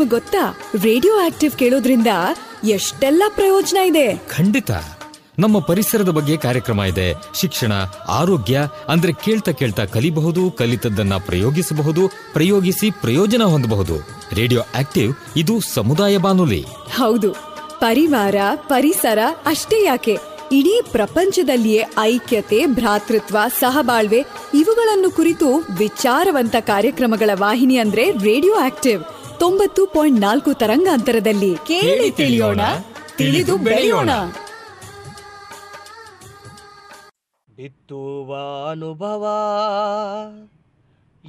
[0.00, 0.58] ನಿಮಗ್ ಗೊತ್ತಾ?
[0.82, 2.06] Radio active ಕೇಳೋದ್ರಿಂದ
[2.68, 4.16] ಎಷ್ಟೆಲ್ಲ ಪ್ರಯೋಜನ ಇದೆ?
[4.16, 4.70] ಖಂಡಿತ.
[5.38, 7.14] ನಮ್ಮ ಪರಿಸರದ ಬಗ್ಗೆ ಕಾರ್ಯಕ್ರಮ ಇದೆ.
[7.40, 7.72] ಶಿಕ್ಷಣ
[8.08, 13.94] ಆರೋಗ್ಯ ಅಂದ್ರೆ ಕೇಳ್ತಾ ಕೇಳ್ತಾ ಕಲಿಬಹುದು ಕಲಿತದ್ದನ್ನ ಪ್ರಯೋಗಿಸಬಹುದು ಪ್ರಯೋಗಿಸಿ ಪ್ರಯೋಜನ ಹೊಂದಬಹುದು.
[14.32, 16.64] ರೇಡಿಯೋ ಆಕ್ಟಿವ್ ಇದು ಸಮುದಾಯ ಬಾನುಲಿ.
[16.96, 17.32] ಹೌದು.
[17.78, 20.18] ಪರಿವಾರ ಪರಿಸರ ಅಷ್ಟೇ ಯಾಕೆ?
[20.52, 29.02] ಇಡೀ ಪ್ರಪಂಚದಲ್ಲಿಯೇ ಐಕ್ಯತೆ ಭ್ರಾತೃತ್ವ ಸಹಬಾಳ್ವೆ ಇವುಗಳನ್ನು ಕುರಿತು ವಿಚಾರವಂತ ಕಾರ್ಯಕ್ರಮಗಳ ವಾಹಿನಿ ಅಂದ್ರೆ ರೇಡಿಯೋ ಆಕ್ಟಿವ್.
[29.40, 32.62] ತೊಂಬತ್ತು ಪಾಯಿಂಟ್ ನಾಲ್ಕು ತರಂಗಾಂತರದಲ್ಲಿ ಕೇಳಿ ತಿಳಿಯೋಣ
[33.18, 34.10] ತಿಳಿದು ಬೆಳೆಯೋಣ.
[37.48, 38.30] ಬಿತ್ತುವ
[38.70, 39.24] ಅನುಭವ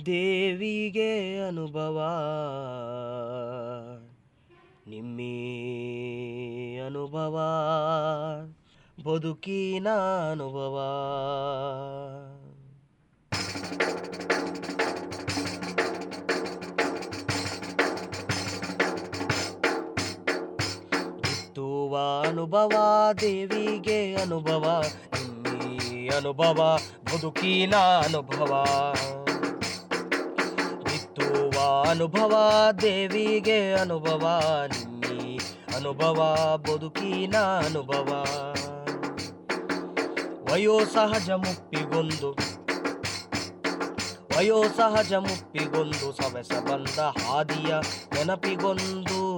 [0.05, 1.11] ದೇವಿಗೆ
[1.47, 1.97] ಅನುಭವ
[4.87, 5.35] ನಿಮ್ಮಿ
[6.85, 7.35] ಅನುಭವ
[9.03, 9.87] ಬದುಕಿನ
[10.31, 10.77] ಅನುಭವ.
[21.91, 22.71] ಬಿತ್ತುವ ಅನುಭವ,
[23.21, 24.83] ದೇವಿಗೆ ಅನುಭವ
[26.15, 28.65] ಅನುಭವ, ಬದುಕಿನ ಅನುಭವ.
[30.83, 32.33] ಬಿತ್ತುವ ಅನುಭವ,
[32.81, 35.39] ದೇವಿಗೆ ಅನುಭವ, ನಿನ್ನಿ
[35.75, 36.17] ಅನುಭವ,
[36.57, 38.25] ಬದುಕಿನ ಅನುಭವ.
[40.51, 42.31] ವಯೋಸಹಜ ಮುಪ್ಪಿಗೊಂದು
[44.37, 47.75] ವಯೋಸಹಜ ಮುಪ್ಪಿಗೊಂದು, ಸವೆಸ ಬಂದ ಹಾದಿಯ
[48.13, 49.35] ನೆನಪಿಗೊಂದು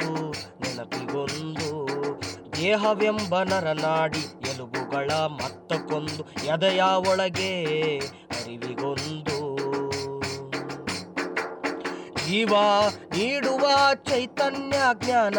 [0.62, 1.93] ನೆನಪಿಗೊಂದು.
[2.64, 7.52] ದೇಹವೆಂಬ ನರನಾಡಿ ಎಲುಬುಗಳ ಮತ್ತಕ್ಕೊಂದು ಎದೆಯ ಒಳಗೆ
[8.00, 9.56] ಅರಿವಿಗೊಂದು.
[12.28, 12.54] ಜೀವ
[13.18, 15.38] ನೀಡುವ ಚೈತನ್ಯ ಜ್ಞಾನ,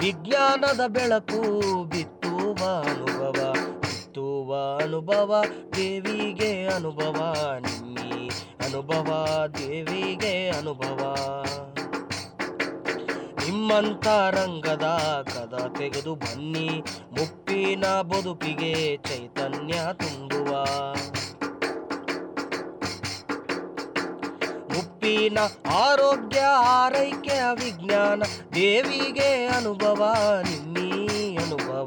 [0.00, 1.40] ವಿಜ್ಞಾನದ ಬೆಳಕು
[1.84, 5.42] ಬಿತ್ತುವ ಅನುಭವ ಬಿತ್ತುವ ಅನುಭವ,
[5.76, 8.28] ದೇವಿಗೆ ಅನುಭವ ನೀ
[8.66, 11.14] ಅನುಭವ, ದೇವಿಗೆ ಅನುಭವ.
[13.56, 14.84] ನಿಮ್ಮಂತ ರಂಗದ
[15.34, 16.82] ಕದ ತೆಗೆದು ಬನ್ನಿ,
[17.12, 20.64] ಮುಪ್ಪಿನ ಬದುಕಿಗೆ ಚೈತನ್ಯ ತುಂಬುವ.
[24.74, 25.38] ಮುಪ್ಪಿನ
[25.70, 28.22] ಆರೋಗ್ಯ ಆರೈಕೆ ವಿಜ್ಞಾನ,
[28.54, 31.84] ದೇವಿಗೆ ಅನುಭವ, ನಿಮ್ಮಿ ಅನುಭವ.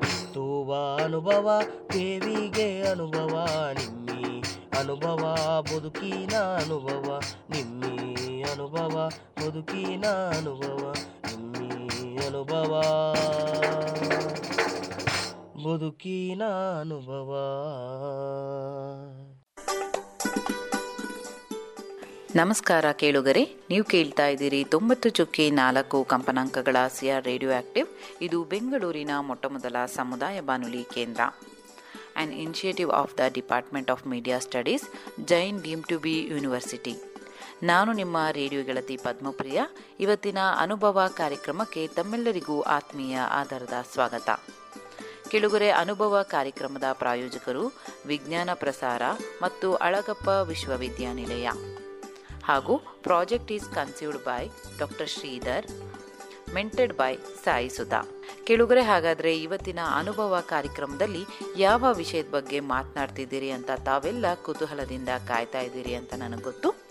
[0.00, 1.60] ಬಿತ್ತುವ ಅನುಭವ,
[1.92, 4.42] ದೇವಿಗೆ ಅನುಭವ, ನಿಮ್ಮಿ
[4.78, 7.20] ಅನುಭವ, ಬದುಕಿನ ಅನುಭವ,
[7.50, 8.23] ನಿಮ್ಮಿ
[8.54, 8.96] ಅನುಭವ
[9.38, 10.80] ಬದುಕಿನ ಅನುಭವ
[11.28, 11.70] ನಿಮ್ಮಿ
[12.26, 12.72] ಅನುಭವ.
[15.64, 16.42] ಬದುಕಿನ
[16.80, 17.30] ಅನುಭವ
[22.36, 27.88] ನಮಸ್ಕಾರ ಕೇಳುಗರೆ, ನೀವು ಕೇಳ್ತಾ ಇದ್ದೀರಿ ತೊಂಬತ್ತು ಚುಕ್ಕಿ ನಾಲ್ಕು ಕಂಪನಾಂಕಗಳ ಸಿಆರ್ ರೇಡಿಯೋ ಆಕ್ಟಿವ್.
[28.22, 31.20] ಇದು ಬೆಂಗಳೂರಿನ ಮೊಟ್ಟಮೊದಲ ಸಮುದಾಯ ಬಾನುಲಿ ಕೇಂದ್ರ.
[32.16, 34.86] And initiative of the department of media studies
[35.26, 37.13] Jain deemed to be university
[37.62, 39.62] ನಾನು ನಿಮ್ಮ ರೇಡಿಯೋ ಗೆಳತಿ ಪದ್ಮಪ್ರಿಯ.
[40.00, 44.30] ಇವತ್ತಿನ ಅನುಭವ ಕಾರ್ಯಕ್ರಮಕ್ಕೆ ತಮ್ಮೆಲ್ಲರಿಗೂ ಆತ್ಮೀಯ ಆಧಾರದ ಸ್ವಾಗತ.
[45.28, 47.72] ಕೆಳುಗರೆ ಅನುಭವ ಕಾರ್ಯಕ್ರಮದ ಪ್ರಾಯೋಜಕರು
[48.06, 49.02] ವಿಜ್ಞಾನ ಪ್ರಸಾರ
[49.42, 51.48] ಮತ್ತು ಅಳಗಪ್ಪ ವಿಶ್ವವಿದ್ಯಾನಿಲಯ.
[52.44, 54.48] ಹಾಗೂ project is conceived by
[54.78, 55.66] doctor Shridhar,
[56.54, 58.08] mentored by Sai Sudha.
[58.44, 61.24] ಕೆಳುಗರೆ, ಹಾಗಾದರೆ ಇವತ್ತಿನ ಅನುಭವ ಕಾರ್ಯಕ್ರಮದಲ್ಲಿ
[61.56, 66.83] ಯಾವ ವಿಷಯದ ಬಗ್ಗೆ ಮಾತನಾಡ್ತಿದ್ದೀರಿ ಅಂತ ತಾವೆಲ್ಲ ಕುತೂಹಲದಿಂದ ಕಾಯ್ತಾ ಇದ್ದೀರಿ ಅಂತ ನನಗೆ ಗೊತ್ತು.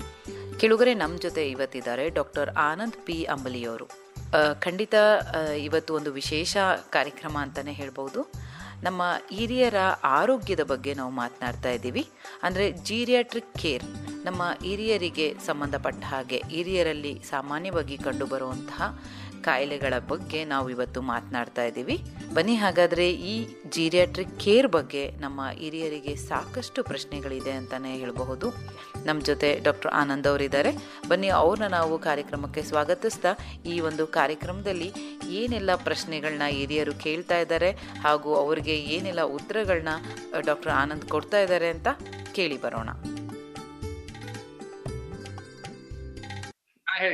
[0.61, 3.85] ಕೆಳುಗರೆ ನಮ್ಮ ಜೊತೆ ಇವತ್ತಿದ್ದಾರೆ ಡಾಕ್ಟರ್ ಆನಂದ್ ಪಿ ಅಂಬಲಿಯವರು.
[4.65, 4.95] ಖಂಡಿತ
[5.67, 6.53] ಇವತ್ತು ಒಂದು ವಿಶೇಷ
[6.95, 8.21] ಕಾರ್ಯಕ್ರಮ ಅಂತಲೇ ಹೇಳ್ಬೋದು
[8.85, 9.79] ನಮ್ಮ ಹಿರಿಯರ
[10.19, 12.03] ಆರೋಗ್ಯದ ಬಗ್ಗೆ ನಾವು ಮಾತನಾಡ್ತಾ ಇದ್ದೀವಿ.
[12.45, 13.85] ಅಂದರೆ ಜೀರಿಯಾಟ್ರಿಕ್ ಕೇರ್
[14.25, 18.89] ನಮ್ಮ ಹಿರಿಯರಿಗೆ ಸಂಬಂಧಪಟ್ಟ ಹಾಗೆ, ಹಿರಿಯರಲ್ಲಿ ಸಾಮಾನ್ಯವಾಗಿ ಕಂಡುಬರುವಂತಹ
[19.43, 21.97] ಕಾಯಿಲೆಗಳ ಬಗ್ಗೆ ನಾವು ಇವತ್ತು ಮಾತನಾಡ್ತಾ ಇದ್ದೀವಿ.
[22.33, 23.35] ಬನ್ನಿ ಹಾಗಾದರೆ ಈ
[23.69, 28.49] ಜೀರಿಯಾಟ್ರಿಕ್ ಕೇರ್ ಬಗ್ಗೆ ನಮ್ಮ ಹಿರಿಯರಿಗೆ ಸಾಕಷ್ಟು ಪ್ರಶ್ನೆಗಳಿದೆ ಅಂತಲೇ ಹೇಳಬಹುದು.
[29.05, 30.71] ನಮ್ಮ ಜೊತೆ ಡಾಕ್ಟರ್ ಆನಂದ್ ಅವರಿದ್ದಾರೆ.
[31.09, 33.33] ಬನ್ನಿ ಅವ್ರನ್ನ ನಾವು ಕಾರ್ಯಕ್ರಮಕ್ಕೆ ಸ್ವಾಗತಿಸ್ತಾ
[33.65, 34.91] ಈ ಒಂದು ಕಾರ್ಯಕ್ರಮದಲ್ಲಿ
[35.29, 37.71] ಏನೆಲ್ಲ ಪ್ರಶ್ನೆಗಳನ್ನ ಹಿರಿಯರು ಕೇಳ್ತಾ ಇದ್ದಾರೆ
[38.01, 39.93] ಹಾಗೂ ಅವರಿಗೆ ಏನೆಲ್ಲ ಉತ್ತರಗಳನ್ನ
[40.45, 41.87] ಡಾಕ್ಟರ್ ಆನಂದ್ ಕೊಡ್ತಾ ಇದ್ದಾರೆ ಅಂತ
[42.33, 42.89] ಕೇಳಿ ಬರೋಣ.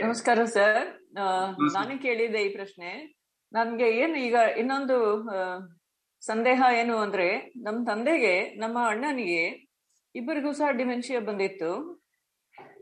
[0.06, 0.99] ನಮಸ್ಕಾರ ಸರ್.
[1.74, 3.20] ನಾನು ಕೇಳಿದ್ದೆ ಈ ಪ್ರಶ್ನೆ.
[3.54, 4.98] ನನ್ಗೆ ಏನು ಈಗ ಇನ್ನೊಂದು
[6.22, 9.70] ಸಂದೇಹ ಏನು ಅಂದ್ರೆ ನಮ್ ತಂದೆಗೆ ನಮ್ಮ ಅಣ್ಣನಿಗೆ
[10.16, 12.00] ಇಬ್ಬರಿಗೂ ಸಹ ಡಿಮೆನ್ಷಿಯಾ ಬಂದಿತ್ತು.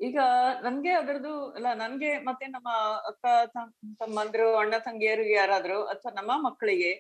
[0.01, 0.19] ಈಗ
[0.61, 2.69] ನನ್ಗೆ ಅದರದ್ದು ಅಲ್ಲ ನನ್ಗೆ ಮತ್ತೆ ನಮ್ಮ
[3.07, 6.91] ಅಕ್ಕ ತಮ್- ತಮ್ಮಂದ್ರು ಅಣ್ಣ ತಂಗಿಯರು ಯಾರಾದ್ರು ಅಥವಾ ನಮ್ಮ ಮಕ್ಕಳಿಗೆ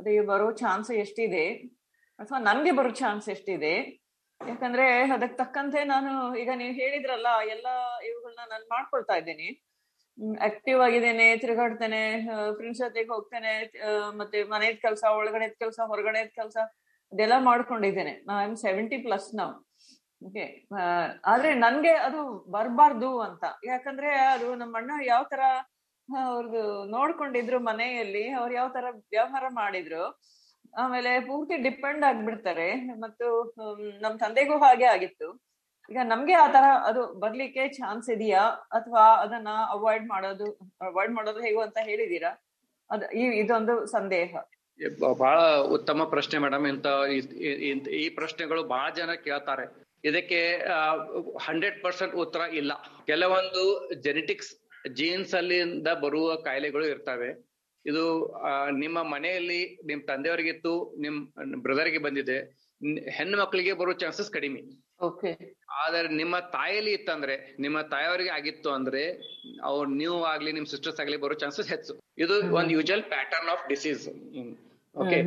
[0.00, 1.46] ಅದೇ ಬರೋ ಚಾನ್ಸ್ ಎಷ್ಟಿದೆ
[2.18, 4.02] ಅಥವಾ ನನ್ಗೆ ಬರೋ ಚಾನ್ಸ್ ಎಷ್ಟಿದೆ?
[4.48, 7.66] ಯಾಕಂದ್ರೆ ಅದಕ್ಕೆ ತಕ್ಕಂತೆ ನಾನು ಈಗ ನೀವು ಹೇಳಿದ್ರಲ್ಲ ಎಲ್ಲ
[8.06, 9.48] ಇವುಗಳನ್ನ ನಾನು ಮಾಡ್ಕೊಳ್ತಾ ಇದ್ದೀನಿ.
[10.48, 12.00] ಆಕ್ಟಿವ್ ಆಗಿದ್ದೇನೆ, ತಿರುಗಾಡ್ತೇನೆ
[12.56, 13.52] ಫ್ರೆಂಡ್ಸ್ ಜೊತೆಗೆ ಹೋಗ್ತೇನೆ
[14.20, 16.56] ಮತ್ತೆ ಮನೆಯದ್ ಕೆಲಸ, ಒಳಗಡೆ ಕೆಲಸ, ಹೊರಗಡೆ ಕೆಲಸ,
[17.12, 18.12] ಅದೆಲ್ಲ ಮಾಡ್ಕೊಂಡಿದ್ದೇನೆ.
[18.40, 19.54] ಐ ಆಮ್ ಸೆವೆಂಟಿ ಪ್ಲಸ್ ನಾವು
[20.28, 20.44] ಓಕೆ
[21.32, 22.20] ಆದ್ರೆ ನನ್ಗೆ ಅದು
[22.56, 23.44] ಬರ್ಬಾರ್ದು ಅಂತ.
[23.70, 25.42] ಯಾಕಂದ್ರೆ ಅದು ನಮ್ಮ ಅಣ್ಣ ಯಾವ ತರ
[26.08, 26.62] ಅವ್ರದ್ದು
[26.94, 30.04] ನೋಡ್ಕೊಂಡಿದ್ರು ಮನೆಯಲ್ಲಿ, ಅವ್ರು ಯಾವ ತರ ವ್ಯವಹಾರ ಮಾಡಿದ್ರು.
[30.82, 32.68] ಆಮೇಲೆ ಪೂರ್ತಿ ಡಿಪೆಂಡ್ ಆಗ್ಬಿಡ್ತಾರೆ.
[33.04, 33.26] ಮತ್ತು
[34.04, 35.28] ನಮ್ ತಂದೆಗೂ ಹಾಗೆ ಆಗಿತ್ತು.
[35.92, 38.40] ಈಗ ನಮ್ಗೆ ಆ ತರ ಅದು ಬರ್ಲಿಕ್ಕೆ ಚಾನ್ಸ್ ಇದೆಯಾ?
[38.72, 42.44] ಅಥವಾ ಅದನ್ನ ಅವಾಯ್ಡ್ ಮಾಡೋದು ಅವಾಯ್ಡ್ ಮಾಡೋದು ಹೇಗೋ ಅಂತ ಹೇಳಿದೀರಾ?
[42.90, 44.36] ಅದ ಈ ಇದೊಂದು ಸಂದೇಹ.
[45.18, 46.66] ಬಹಳ ಉತ್ತಮ ಪ್ರಶ್ನೆ ಮೇಡಮ್.
[46.66, 49.86] ಇಂತ- ಈ ಪ್ರಶ್ನೆಗಳು ಬಹಳ ಜನ ಕೇಳ್ತಾರೆ.
[50.04, 50.66] ಇದಕ್ಕೆ
[51.40, 52.72] ಹಂಡ್ರೆಡ್ ಪರ್ಸೆಂಟ್ ಉತ್ತರ ಇಲ್ಲ.
[53.06, 54.56] ಕೆಲವೊಂದು ಜೆನೆಟಿಕ್ಸ್
[54.94, 57.51] ಜೀನ್ಸ್ ಅಲ್ಲಿಂದ ಬರುವ ಕಾಯಿಲೆಗಳು ಇರ್ತವೆ.
[57.86, 58.02] ಇದು
[58.82, 60.72] ನಿಮ್ಮ ಮನೆಯಲ್ಲಿ ನಿಮ್ ತಂದೆಯವರಿಗಿತ್ತು
[61.04, 61.18] ನಿಮ್
[61.64, 62.38] ಬ್ರದರ್ಗೆ ಬಂದಿದೆ
[63.16, 64.60] ಹೆಣ್ಣು ಮಕ್ಕಳಿಗೆ ಬರೋ ಚಾನ್ಸಸ್ ಕಡಿಮೆ.
[65.82, 67.34] ಆದ್ರೆ ನಿಮ್ಮ ತಾಯಲ್ಲಿ ಇತ್ತಂದ್ರೆ
[67.64, 69.02] ನಿಮ್ಮ ತಾಯಿಯವರಿಗೆ ಆಗಿತ್ತು ಅಂದ್ರೆ
[69.70, 71.94] ಅವ್ರು ನೀವು ಆಗ್ಲಿ ನಿಮ್ ಸಿಸ್ಟರ್ಸ್ ಆಗ್ಲಿ ಬರೋ ಚಾನ್ಸಸ್ ಹೆಚ್ಚು.
[72.24, 74.04] ಇದು ಒಂದು usual pattern of disease
[74.94, 75.18] okay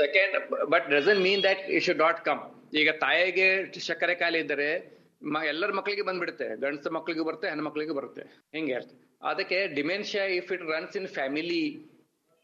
[0.00, 0.36] second
[0.72, 2.40] but doesn't mean that it should not come
[2.80, 3.48] ಈಗ ತಾಯಿಗೆ
[3.88, 4.70] ಸಕ್ಕರೆ ಕಾಯಿಲೆ ಇದ್ದರೆ
[5.50, 6.48] ಎಲ್ಲರ ಮಕ್ಕಳಿಗೆ ಬಂದ್ಬಿಡುತ್ತೆ.
[6.64, 8.22] ಗಂಡಸ ಮಕ್ಕಳಿಗೂ ಬರುತ್ತೆ, ಹೆಣ್ಣು ಮಕ್ಕಳಿಗೂ ಬರುತ್ತೆ.
[8.56, 8.78] ಹಿಂಗೆ
[9.30, 11.62] ಅದಕ್ಕೆ dementia, if it runs in family,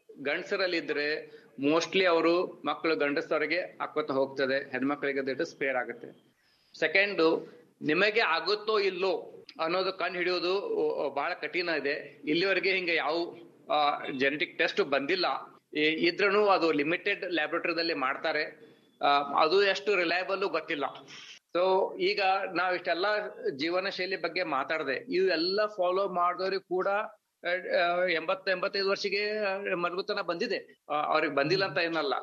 [0.09, 1.07] ಗಂಡಸರಲ್ಲಿ ಇದ್ರೆ
[1.67, 2.33] ಮೋಸ್ಟ್ಲಿ ಅವರು
[2.69, 6.09] ಮಕ್ಕಳು ಗಂಡಸರಿಗೆ ಹಾಕೋತ ಹೋಗ್ತದೆ ಹೆಣ್ಮಕ್ಳಿಗೆ ಅದಿಟ್ಟು ಸ್ಪೇರ್ ಆಗುತ್ತೆ.
[6.75, 7.27] ಸೆಕೆಂಡು
[7.89, 9.13] ನಿಮಗೆ ಆಗುತ್ತೋ ಇಲ್ಲೋ
[9.63, 10.53] ಅನ್ನೋದು ಕಂಡು ಹಿಡಿಯೋದು
[11.19, 11.95] ಬಹಳ ಕಠಿಣ ಇದೆ.
[12.31, 13.15] ಇಲ್ಲಿವರೆಗೆ ಹಿಂಗೆ ಯಾವ
[14.21, 15.27] ಜೆನೆಟಿಕ್ ಟೆಸ್ಟ್ ಬಂದಿಲ್ಲ.
[16.09, 18.43] ಇದ್ರೂ ಅದು ಲಿಮಿಟೆಡ್ ಲ್ಯಾಬ್ರೇಟರಿದಲ್ಲಿ ಮಾಡ್ತಾರೆ.
[19.43, 20.85] ಅದು ಎಷ್ಟು ರಿಲಯಬಲ್ ಗೊತ್ತಿಲ್ಲ.
[21.55, 21.63] ಸೊ
[22.09, 22.21] ಈಗ
[22.59, 23.07] ನಾವ್ ಇಷ್ಟೆಲ್ಲ
[23.61, 24.95] ಜೀವನ ಶೈಲಿ ಬಗ್ಗೆ ಮಾತಾಡದೆ.
[25.17, 26.87] ಇವೆಲ್ಲ ಫಾಲೋ ಮಾಡಿದವ್ರಿಗೆ ಕೂಡ
[28.19, 29.23] ಎಂಬತ್ತ ಎಂಬತ್ತೈದು ವರ್ಷಕ್ಕೆ
[29.83, 30.59] ಮಲಗುತನ ಬಂದಿದೆ.
[31.13, 32.15] ಅವ್ರಿಗೆ ಬಂದಿಲ್ಲ ಅಂತ ಏನಲ್ಲ.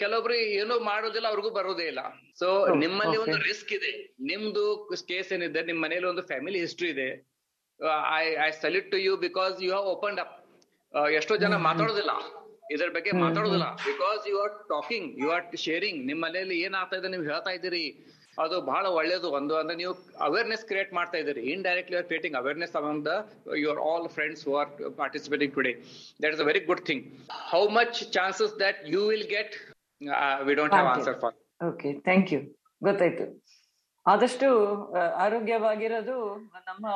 [0.00, 2.02] ಕೆಲವೊಬ್ರು ಏನು ಮಾಡೋದಿಲ್ಲ ಅವ್ರಿಗೂ ಬರೋದೇ ಇಲ್ಲ.
[2.40, 2.46] ಸೊ
[2.84, 3.92] ನಿಮ್ಮಲ್ಲಿ ಒಂದು ರಿಸ್ಕ್ ಇದೆ.
[4.30, 4.64] ನಿಮ್ದು
[5.10, 7.08] ಕೇಸ್ ಏನಿದೆ ನಿಮ್ ಮನೇಲಿ ಒಂದು ಫ್ಯಾಮಿಲಿ ಹಿಸ್ಟ್ರಿ ಇದೆ.
[8.20, 10.34] I I salute to you because you have open up
[11.20, 12.12] ಎಷ್ಟೋ ಜನ ಮಾತಾಡೋದಿಲ್ಲ.
[12.74, 13.68] ಇದ್ರ ಬಗ್ಗೆ ಮಾತಾಡೋದಿಲ್ಲ.
[13.90, 17.84] Because you are talking you are sharing ನಿಮ್ಮ ಮನೆಯಲ್ಲಿ ಏನ್ ಆಗ್ತಾ ಇದೆ ನೀವು ಹೇಳ್ತಾ ಇದ್ದೀರಿ.
[18.38, 19.92] ಅದು ಬಹಳ ಒಳ್ಳೇದು ಒಂದು ಅಂದ್ರೆ ನೀವು
[20.26, 21.42] ಅವೇರ್ನೆಸ್ ಕ್ರಿಯೇಟ್ ಮಾಡ್ತಾ ಇದ್ದೀರಿ.
[21.66, 23.12] Indirectly are creating awareness among the
[23.62, 25.72] your all friends who are participating today
[26.20, 27.04] that is a very good thing
[27.52, 29.54] how much chances that you will get
[30.46, 32.40] we don't have answer for okay thank you
[32.82, 33.26] ಗೊತ್ತಾಯ್ತು.
[34.06, 34.48] ಆದಷ್ಟು
[35.24, 36.16] ಆರೋಗ್ಯವಾಗಿರೋದು
[36.68, 36.86] ನಮ್ಮ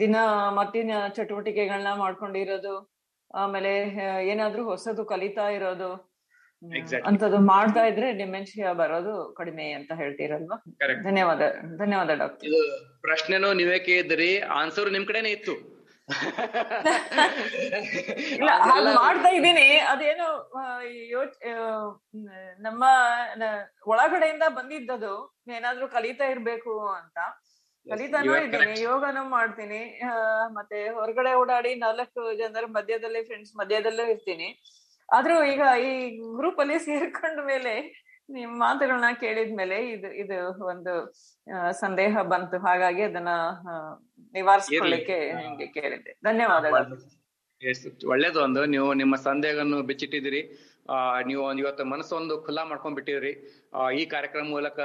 [0.00, 0.16] ದಿನ
[0.56, 2.74] ಮತ್ತಿನ ಚಟುವಟಿಕೆಗಳನ್ನ ಮಾಡ್ಕೊಂಡಿರೋದು
[3.34, 3.70] ಆಮೇಲೆ
[4.32, 5.90] ಏನಾದ್ರೂ ಹೊಸದು ಕಲಿತಾ ಇರೋದು
[7.06, 10.62] ಅಂಥದ್ದು ಮಾಡ್ತಾ ಇದ್ರೆ ಡಿಮೆನ್ಷಿಯಾ ಬರೋದು ಕಡಿಮೆ ಅಂತ ಹೇಳ್ತೀರಲ್ವಾ.
[11.02, 11.40] ಧನ್ಯವಾದ
[11.78, 12.48] ಧನ್ಯವಾದ ಡಾಕ್ಟರ್.
[12.48, 15.52] ಇದು ಪ್ರಶ್ನೆನೂ ನೀವೇ ಕೇಳಿದ್ರಿ ಆನ್ಸರ್ ನಿಮ್ ಕಡೆನೆ ಇತ್ತು.
[18.94, 19.78] ಮಾಡ್ತಾ ಇದ್ದೀನಿ.
[19.78, 20.52] ಅದೇನೋ
[20.90, 21.34] ಯೋಚ್
[22.60, 22.84] ನಮ್ಮ
[23.34, 27.18] ನ- ಒಳಗಡೆಯಿಂದ ಬಂದಿದ್ದದು ಏನಾದ್ರೂ ಕಲಿತಾ ಇರ್ಬೇಕು ಅಂತ.
[27.98, 28.80] ಕಲಿತಾನೂ ಇದ್ದೀನಿ.
[28.80, 30.00] ಯೋಗನೂ ಮಾಡ್ತೀನಿ.
[30.00, 30.14] ಆ,
[30.48, 34.62] ಮತ್ತೆ ಹೊರಗಡೆ ಓಡಾಡಿ ನಾಲ್ಕು ಜನರ ಮಧ್ಯದಲ್ಲಿ ಫ್ರೆಂಡ್ಸ್ ಮಧ್ಯದಲ್ಲೂ ಇರ್ತೀನಿ.
[35.12, 41.12] ಆದ್ರೂ ಈಗ ಈ ಗ್ರೂಪ್ ಅಲ್ಲಿ ಸೇರ್ಕೊಂಡ ಮೇಲೆ ನಿಮ್ ಮಾತುಗಳನ್ನ ಕೇಳಿದ್ಮೇಲೆ ಇದು ಇದು ಒಂದು
[41.72, 42.58] ಸಂದೇಹ ಬಂತು.
[42.58, 43.28] ಹಾಗಾಗಿ ಅದನ್ನ
[44.32, 46.12] ನಿವಾರಿಸ್ಕೊಳ್ಳಕ್ಕೆ ನಿಮ್ಗೆ ಕೇಳಿದ್ದೆ.
[46.24, 48.08] ಧನ್ಯವಾದಗಳು.
[48.08, 48.64] ಒಳ್ಳೇದು ಒಂದು.
[48.64, 54.46] ನೀವು ನಿಮ್ಮ ಸಂದೇಹವನ್ನು ಬಿಚ್ಚಿಟ್ಟಿದಿರಿ ಆ ನೀವು ಒಂದ್ ಇವತ್ತು ಮನಸ್ಸೊಂದು ಖುಲ್ಲಾ ಮಾಡ್ಕೊಂಡ್ ಬಿಟ್ಟಿರಿ ಆ ಈ ಕಾರ್ಯಕ್ರಮ
[54.48, 54.80] ಮೂಲಕ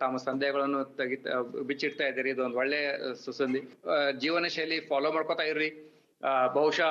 [0.00, 1.26] ತಮ್ಮ ಸಂದೇಹಗಳನ್ನು ತೆಗಿತ
[1.66, 2.30] ಬಿಚ್ಚಿಡ್ತಾ ಇದ್ದೀರಿ.
[2.30, 4.20] ಇದು ಒಂದು ಒಳ್ಳೆ ಸುಸಂದಿ ಸುಸಂಧಿ.
[4.20, 5.92] ಜೀವನ ಶೈಲಿ ಫಾಲೋ ಮಾಡ್ಕೊತಾ ಇರ್ರಿ.
[6.24, 6.88] ಆ, ಬಹುಶಃ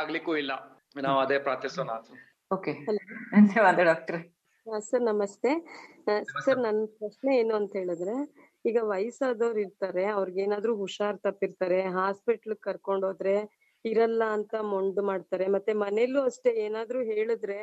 [0.00, 0.73] ಆಗ್ಲಿಕ್ಕೂ ಇಲ್ಲ.
[0.96, 1.90] ನಾವು ಅದೇ ಪ್ರಾರ್ಥಿಸೋಣ
[2.50, 2.72] ಓಕೆ.
[3.34, 4.20] ಧನ್ಯವಾದ ಡಾಕ್ಟರ್.
[4.82, 5.50] ಸರ್ ನಮಸ್ತೆ.
[6.38, 8.14] ಸರ್ ನನ್ನ ಪ್ರಶ್ನೆ ಏನು ಅಂತ ಹೇಳಿದ್ರೆ
[8.64, 13.34] ಈಗ ವಯಸ್ಸಾದವ್ರು ಇರ್ತಾರೆ ಅವ್ರಿಗೆ ಏನಾದ್ರು ಹುಷಾರ್ ತಪ್ಪಿರ್ತಾರೆ ಹಾಸ್ಪಿಟ್ಲ್ ಕರ್ಕೊಂಡ್ ಹೋದ್ರೆ
[13.84, 17.58] ಇರಲ್ಲ ಅಂತ ಮೊಂಡು ಮಾಡ್ತಾರೆ ಮತ್ತೆ ಮನೇಲೂ ಅಷ್ಟೇ ಏನಾದ್ರೂ ಹೇಳಿದ್ರೆ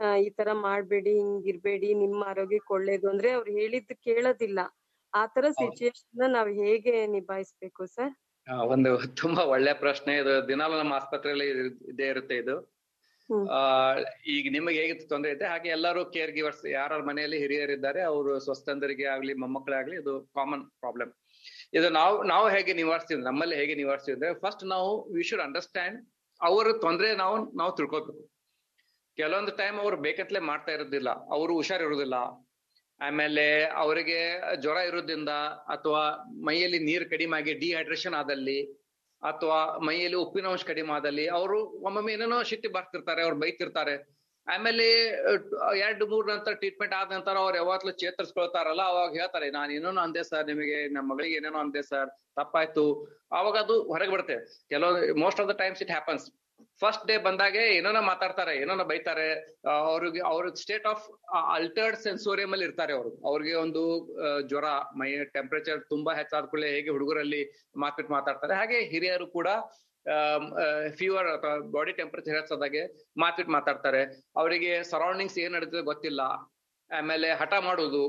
[0.00, 4.60] ಆ, ಈ ತರ ಮಾಡ್ಬೇಡಿ ಹಿಂಗಿರ್ಬೇಡಿ ನಿಮ್ಮ ಆರೋಗ್ಯಕ್ಕೆ ಒಳ್ಳೇದು ಅಂದ್ರೆ ಅವ್ರು ಹೇಳಿದ್ ಕೇಳೋದಿಲ್ಲ.
[5.12, 8.12] ಆ ತರ ಸಿಚುಯೇಷನ್ ನಾವ್ ಹೇಗೆ ನಿಭಾಯಿಸ್ಬೇಕು ಸರ್?
[8.72, 10.12] ಒಂದು ತುಂಬಾ ಒಳ್ಳೆ ಪ್ರಶ್ನೆ.
[10.20, 11.46] ಇದು ದಿನಾಲು ನಮ್ಮ ಆಸ್ಪತ್ರೆಯಲ್ಲಿ
[11.92, 12.56] ಇದೇ ಇರುತ್ತೆ ಇದು.
[13.54, 13.60] ಆ
[14.34, 19.34] ಈಗ ನಿಮಗೆ ಹೇಗೆ ತೊಂದರೆ ಇದೆ ಹಾಗೆ ಎಲ್ಲರೂ ಕೇರ್ ಗಿವರ್ಸ್ ಯಾರ ಮನೆಯಲ್ಲಿ ಹಿರಿಯರಿದ್ದಾರೆ ಅವರು ಸ್ವಸ್ಥಂದರಿಗೆ ಆಗ್ಲಿ
[19.34, 21.12] ಮೊಮ್ಮಕ್ಕಳಾಗ್ಲಿ ಇದು ಕಾಮನ್ ಪ್ರಾಬ್ಲಮ್
[21.74, 25.96] ಇದು ನಾವು ನಾವು ಹೇಗೆ ನಿವಾರಿಸ್ತೀವಿ ನಮ್ಮಲ್ಲಿ ಹೇಗೆ ನಿವಾರಿಸ್ತೀವಿ ಅಂದ್ರೆ ಫಸ್ಟ್ ನಾವು ವಿ ಶುಡ್ ಅಂಡರ್ಸ್ಟ್ಯಾಂಡ್
[26.40, 28.22] ಅವರ ತೊಂದರೆ ನಾವು ನಾವು ತಿಳ್ಕೊಬೇಕು
[29.18, 32.16] ಕೆಲವೊಂದು ಟೈಮ್ ಅವ್ರು ಬೇಕಂತಲೇ ಮಾಡ್ತಾ ಇರೋದಿಲ್ಲ ಅವರು ಹುಷಾರ್ ಇರೋದಿಲ್ಲ
[33.00, 33.44] ಆಮೇಲೆ
[33.82, 34.18] ಅವರಿಗೆ
[34.62, 35.32] ಜ್ವರ ಇರೋದ್ರಿಂದ
[35.74, 36.02] ಅಥವಾ
[36.48, 38.58] ಮೈಯಲ್ಲಿ ನೀರು ಕಡಿಮೆ ಆಗಿ ಡಿಹೈಡ್ರೇಷನ್ ಆದಲ್ಲಿ
[39.22, 43.94] ಅಥವಾ ಮೈಯಲ್ಲಿ ಉಪ್ಪಿನ ಅಂಶ ಕಡಿಮೆ ಆದಲ್ಲಿ ಅವರು ಒಮ್ಮೊಮ್ಮೆ ಏನೇನೋ ಶಿಟ್ಟಿ ಬರ್ತಿರ್ತಾರೆ, ಅವ್ರು ಬೈತಿರ್ತಾರೆ.
[44.46, 44.86] ಆಮೇಲೆ
[45.86, 50.46] ಎರಡು ಮೂರ್ ನಂತರ ಟ್ರೀಟ್ಮೆಂಟ್ ಆದ ನಂತರ ಅವ್ರು ಯಾವತ್ತೂ ಚೇತರಿಸ್ಕೊಳ್ತಾರಲ್ಲ, ಅವಾಗ ಹೇಳ್ತಾರೆ, ನಾನು ಏನೇನೋ ಅಂದೆ ಸರ್
[50.52, 52.84] ನಿಮಗೆ ನಮ್ಮ ಮಗಳಿಗೆ ಏನೇನೋ ಅಂದೆ ಸರ್ ತಪ್ಪಾಯ್ತು.
[53.38, 54.36] ಅವಾಗ ಅದು ಹೊರಗೆ ಬರುತ್ತೆ.
[54.72, 56.26] ಕೆಲವು most of the times it happens
[56.82, 59.26] first day ಬಂದಾಗೆ ಏನೇನೋ ಮಾತಾಡ್ತಾರೆ, ಏನೇನೋ ಬೈತಾರೆ
[59.92, 61.04] ಅವ್ರಿಗೆ, ಅವ್ರ ಸ್ಟೇಟ್ ಆಫ್
[61.56, 63.10] ಅಲ್ಟರ್ಡ್ ಸೆನ್ಸೋರಿಯಂ ಅಲ್ಲಿ ಇರ್ತಾರೆ ಅವರು.
[63.30, 63.82] ಅವ್ರಿಗೆ ಒಂದು
[64.50, 64.68] ಜ್ವರ,
[65.00, 67.42] ಮೈ ಟೆಂಪರೇಚರ್ ತುಂಬಾ ಹೆಚ್ಚಾದ ಕೂಡಲೇ ಹೇಗೆ ಹುಡುಗರಲ್ಲಿ
[67.84, 68.54] ಮಾರ್ಕೆಟ್ ಮಾತಾಡ್ತಾರೆ.
[68.60, 69.48] ಹಾಗೆ ಹಿರಿಯರು ಕೂಡ
[70.98, 72.82] ಫೀವರ್ ಅಥವಾ ಬಾಡಿ ಟೆಂಪರೇಚರ್ ಹೆಚ್ಚಾದಾಗೆ
[73.22, 74.02] ಮಾರ್ಕೆಟ್ ಮಾತಾಡ್ತಾರೆ.
[74.40, 76.22] ಅವರಿಗೆ ಸರೌಂಡಿಂಗ್ಸ್ ಏನ್ ನಡೀತದೆ ಗೊತ್ತಿಲ್ಲ.
[76.90, 78.04] ಆಮೇಲೆ ಹಠ ಮಾಡುದು.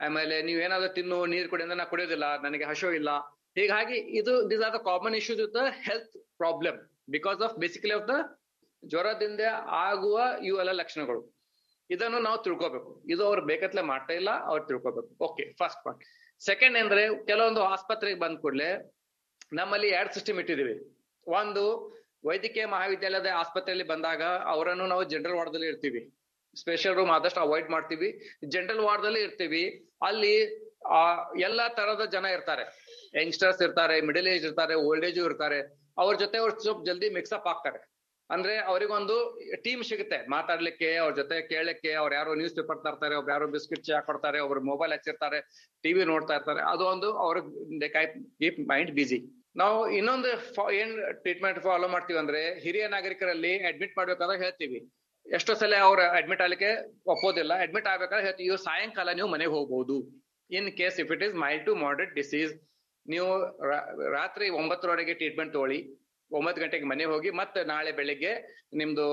[0.00, 3.10] ಆಮೇಲೆ ನೀವ್ ಏನಾದ್ರು ತಿನ್ನು, ನೀರ್ ಕುಡಿಯಿಂದ ನಾ ಕುಡಿಯೋದಿಲ್ಲ, ನನಗೆ ಹಶೋ ಇಲ್ಲ.
[3.58, 6.78] ಹೀಗಾಗಿ ಇದು this are the common issues with health problem
[7.10, 8.10] because of basically of the
[8.88, 11.38] ಜ್ವರದಿಂದ ಆಗುವ ಇವೆಲ್ಲ ಲಕ್ಷಣಗಳು.
[11.90, 13.04] ಇದನ್ನು ನಾವು ತಿಳ್ಕೋಬೇಕು.
[13.10, 15.24] ಇದು ಅವ್ರು ಬೇಕತ್ಲೆ ಮಾಡ್ತಾ ಇಲ್ಲ, ಅವ್ರು ತಿಳ್ಕೋಬೇಕು.
[15.24, 16.04] ಓಕೆ ಫಸ್ಟ್ ಪಾಯಿಂಟ್
[16.44, 18.92] ಸೆಕೆಂಡ್ ಅಂದ್ರೆ ಕೆಲವೊಂದು ಆಸ್ಪತ್ರೆಗೆ ಬಂದ ಕೂಡಲೇ
[19.52, 21.04] ನಮ್ಮಲ್ಲಿ ಎರಡ್ ಸಿಸ್ಟಮ್ ಇಟ್ಟಿದೀವಿ.
[21.26, 26.14] ಒಂದು ವೈದ್ಯಕೀಯ ಮಹಾವಿದ್ಯಾಲಯದ ಆಸ್ಪತ್ರೆಯಲ್ಲಿ ಬಂದಾಗ ಅವರನ್ನು ನಾವು ಜನರಲ್ ವಾರ್ಡ್ದಲ್ಲಿ ಇರ್ತೀವಿ
[26.60, 28.38] ಸ್ಪೆಷಲ್ ರೂಮ್ ಆದಷ್ಟು ಅವಾಯ್ಡ್ ಮಾಡ್ತೀವಿ.
[28.48, 32.88] ಜನರಲ್ ವಾರ್ಡ್ದಲ್ಲಿ ಇರ್ತೀವಿ ಅಲ್ಲಿ, ಆ, ಎಲ್ಲಾ ತರದ ಜನ ಇರ್ತಾರೆ.
[33.22, 35.87] ಯಂಗ್ಸ್ಟರ್ಸ್ ಇರ್ತಾರೆ ಮಿಡಲ್ ಏಜ್ ಇರ್ತಾರೆ ಓಲ್ಡ್ ಏಜ್ ಇರ್ತಾರೆ.
[36.02, 37.80] ಅವ್ರ ಜೊತೆ ಅವ್ರು ಸ್ವಲ್ಪ ಜಲ್ದಿ ಮಿಕ್ಸಪ್ ಆಗ್ತಾರೆ.
[38.30, 39.14] ಅಂದ್ರೆ ಅವರಿಗೊಂದು
[39.64, 40.18] ಟೀಮ್ ಸಿಗುತ್ತೆ.
[40.34, 44.60] ಮಾತಾಡ್ಲಿಕ್ಕೆ, ಅವ್ರ ಜೊತೆ ಕೇಳಲಿಕ್ಕೆ, ಅವ್ರು ಯಾರೋ ನ್ಯೂಸ್ ಪೇಪರ್ ತರ್ತಾರೆ, ಒಬ್ರು ಯಾರೋ ಬಿಸ್ಕಿಟ್ ಚಾ ಕೊಡ್ತಾರೆ, ಒಬ್ರು
[44.70, 45.38] ಮೊಬೈಲ್ ಹಚ್ಚಿರ್ತಾರೆ
[45.84, 46.62] ಟಿವಿ ನೋಡ್ತಾ ಇರ್ತಾರೆ.
[46.72, 47.88] ಅದು ಒಂದು ಅವ್ರಿಗೆ
[48.42, 49.18] ಕೀಪ್ ಮೈಂಡ್ ಬಿಸಿ
[49.62, 50.28] ನಾವು ಇನ್ನೊಂದು
[50.80, 54.78] ಏನ್ ಟ್ರೀಟ್ಮೆಂಟ್ ಫಾಲೋ ಮಾಡ್ತೀವಿ ಅಂದ್ರೆ ಹಿರಿಯ ನಾಗರಿಕರಲ್ಲಿ ಅಡ್ಮಿಟ್ ಮಾಡ್ಬೇಕಾದ್ರೆ ಹೇಳ್ತೀವಿ.
[55.26, 56.70] ಎಷ್ಟೋ ಸಲ ಅವ್ರ ಅಡ್ಮಿಟ್ ಆಗ್ಲಿಕ್ಕೆ
[57.14, 57.52] ಒಪ್ಪೋದಿಲ್ಲ.
[57.64, 59.96] ಅಡ್ಮಿಟ್ ಆಗ್ಬೇಕಾದ್ರೆ ಹೇಳ್ತೀವಿ ಸಾಯಂಕಾಲ ನೀವು ಮನೆಗೆ ಹೋಗ್ಬಹುದು
[60.50, 62.52] in case if it is mild to moderate disease
[63.12, 63.30] ನೀವು
[64.18, 65.78] ರಾತ್ರಿ ಒಂಬತ್ತರವರೆಗೆ ಟ್ರೀಟ್ಮೆಂಟ್ ತಗೊಳ್ಳಿ.
[66.30, 68.32] ಒಂಬತ್ತು ಗಂಟೆಗೆ ಮನೆ ಹೋಗಿ ಮತ್ತೆ ನಾಳೆ ಬೆಳಿಗ್ಗೆ
[68.80, 69.06] ನಿಮ್ದು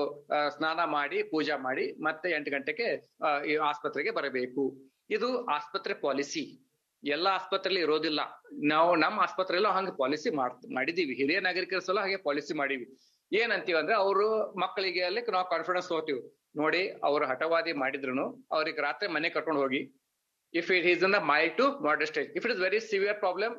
[0.56, 2.88] ಸ್ನಾನ ಮಾಡಿ, ಪೂಜಾ ಮಾಡಿ ಮತ್ತೆ ಎಂಟು ಗಂಟೆಗೆ
[3.70, 4.64] ಆಸ್ಪತ್ರೆಗೆ ಬರಬೇಕು.
[5.16, 6.44] ಇದು ಆಸ್ಪತ್ರೆ ಪಾಲಿಸಿ.
[7.02, 8.20] ಎಲ್ಲ ಆಸ್ಪತ್ರೆಯಲ್ಲಿ ಇರೋದಿಲ್ಲ.
[8.72, 11.14] ನಾವು ನಮ್ಮ ಆಸ್ಪತ್ರೆಯಲ್ಲೂ ಹಂಗೆ ಪಾಲಿಸಿ ಮಾಡ್, ಮಾಡಿದೀವಿ.
[11.20, 12.86] ಹಿರಿಯ ನಾಗರಿಕರ ಸಲ ಹಾಗೆ ಪಾಲಿಸಿ ಮಾಡೀವಿ.
[13.32, 14.26] ಏನಂತೀವಿ ಅಂದ್ರೆ ಅವರು
[14.62, 16.22] ಮಕ್ಕಳಿಗೆ ಅಲ್ಲಿ ನಾವು ಕಾನ್ಫಿಡೆನ್ಸ್ ತಗೋತೀವಿ
[16.60, 18.26] ನೋಡಿ, ಅವರು ಹಠವಾದಿ ಮಾಡಿದ್ರು
[18.56, 19.80] ಅವ್ರಿಗೆ ರಾತ್ರಿ ಮನೆ ಕರ್ಕೊಂಡು ಹೋಗಿ
[20.58, 23.54] if it is in the my to moderate stage if it is very severe problem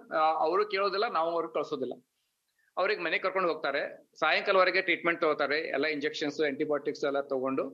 [0.46, 1.96] ಅವರು ಕೇಳೋದಿಲ್ಲ, ನಾವು ಅವ್ರಿಗೆ ಕಳಿಸೋದಿಲ್ಲ.
[2.77, 3.82] ಅವ್ರಿಗೆ ಮನೆ ಕರ್ಕೊಂಡು ಹೋಗ್ತಾರೆ
[4.22, 7.66] ಸಾಯಂಕಾಲವರೆಗೆ ಟ್ರೀಟ್ಮೆಂಟ್ ತಗೋತಾರೆ, ಎಲ್ಲ ಇಂಜೆಕ್ಷನ್ಸ್ ಆಂಟಿಬಯೋಟಿಕ್ಸ್ ಎಲ್ಲ ತಗೊಂಡು,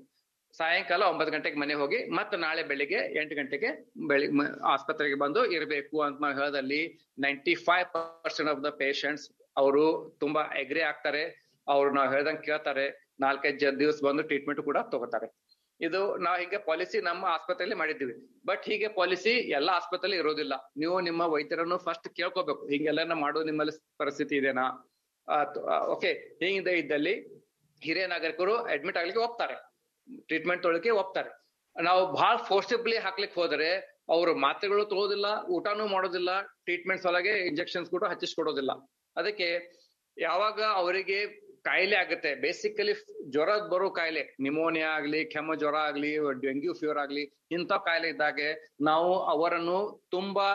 [0.60, 3.70] ಸಾಯಂಕಾಲ ಒಂಬತ್ತು ಗಂಟೆಗೆ ಮನೆ ಹೋಗಿ, ಮತ್ತೆ ನಾಳೆ ಬೆಳಿಗ್ಗೆ ಎಂಟು ಗಂಟೆಗೆ
[4.10, 4.27] ಬೆಳಿ
[4.74, 6.82] ಆಸ್ಪತ್ರೆಗೆ ಬಂದು ಇರಬೇಕು ಅಂತ ಹೇಳದಲ್ಲಿ
[7.25, 9.25] ninety five percent of the patients
[9.62, 9.86] ಅವರು
[10.24, 11.24] ತುಂಬಾ ಎಗ್ರಿ ಆಗ್ತಾರೆ.
[11.68, 12.86] ಅವ್ರು ನಾವು ಹೇಳ್ದಂಗೆ ಕೇಳ್ತಾರೆ,
[13.24, 15.27] ನಾಲ್ಕೈದು ದಿವಸ ಬಂದು ಟ್ರೀಟ್ಮೆಂಟ್ ಕೂಡ ತಗೋತಾರೆ.
[15.87, 18.15] ಇದು ನಾವು ಹೀಗೆ ಪಾಲಿಸಿ ನಮ್ಮ ಆಸ್ಪತ್ರೆಯಲ್ಲಿ ಮಾಡಿದ್ದೀವಿ.
[18.49, 20.53] ಬಟ್ ಹೀಗೆ ಪಾಲಿಸಿ ಎಲ್ಲ ಆಸ್ಪತ್ರೆಯಲ್ಲಿ ಇರೋದಿಲ್ಲ.
[20.81, 22.63] ನೀವು ನಿಮ್ಮ ವೈದ್ಯರನ್ನು ಫಸ್ಟ್ ಕೇಳ್ಕೋಬೇಕು.
[22.71, 24.65] ಹಿಂಗೆಲ್ಲ ಮಾಡೋ, ನಿಮ್ಮಲ್ಲಿ ಪರಿಸ್ಥಿತಿ ಇದೆನಾ?
[25.95, 26.11] ಓಕೆ
[26.43, 27.13] ಹಿಂಗಿದೆ ಇದ್ದಲ್ಲಿ
[27.81, 29.55] ಹಿರಿಯ ನಾಗರಿಕರು ಅಡ್ಮಿಟ್ ಆಗ್ಲಿಕ್ಕೆ ಹೋಗ್ತಾರೆ.
[30.27, 31.29] ಟ್ರೀಟ್ಮೆಂಟ್ ತೊಳಕ್ಕೆ ಹೋಗ್ತಾರೆ.
[31.75, 33.69] ನಾವು ಬಹಳ ಫೋರ್ಸಿಬ್ಲಿ ಹಾಕ್ಲಿಕ್ಕೆ ಹೋದ್ರೆ
[34.15, 36.31] ಅವರು ಮಾತ್ರೆಗಳು ತಗೋದಿಲ್ಲ, ಊಟನೂ ಮಾಡೋದಿಲ್ಲ
[36.65, 38.71] ಟ್ರೀಟ್ಮೆಂಟ್ಸ್ ಒಳಗೆ ಇಂಜೆಕ್ಷನ್ಸ್ ಕೂಡ ಹಚ್ಚಿಸ್ಕೊಡೋದಿಲ್ಲ.
[39.19, 39.47] ಅದಕ್ಕೆ
[40.17, 41.19] ಯಾವಾಗ ಅವರಿಗೆ
[41.65, 42.32] ಕಾಯಿಲೆ ಆಗುತ್ತೆ.
[42.36, 42.93] ಬೇಸಿಕಲಿ
[43.34, 48.48] ಜ್ವರ ಬರೋ ಕಾಯಿಲೆ ನಿಮೋನಿಯಾ ಆಗ್ಲಿ ಕೆಮ್ಮ ಜ್ವರ ಆಗ್ಲಿ ಡೆಂಗ್ಯೂ ಫೀವರ್ ಆಗ್ಲಿ ಇಂಥ ಕಾಯಿಲೆ ಇದ್ದಾಗೆ
[48.82, 49.77] ನಾವು ಅವರನ್ನು
[50.10, 50.48] ತುಂಬಾ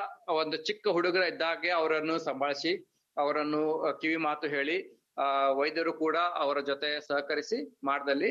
[0.42, 2.72] ಒಂದು ಚಿಕ್ಕ ಹುಡುಗರ ಇದ್ದಾಗೆ ಅವರನ್ನು ಸಂಭಾಳಿಸಿ
[3.16, 3.62] ಅವರನ್ನು
[4.02, 4.76] ಕಿವಿ ಮಾತು ಹೇಳಿ
[5.18, 8.30] ಆ ವೈದ್ಯರು ಕೂಡ ಅವರ ಜೊತೆ ಸಹಕರಿಸಿ ಮಾಡ್ದಲ್ಲಿ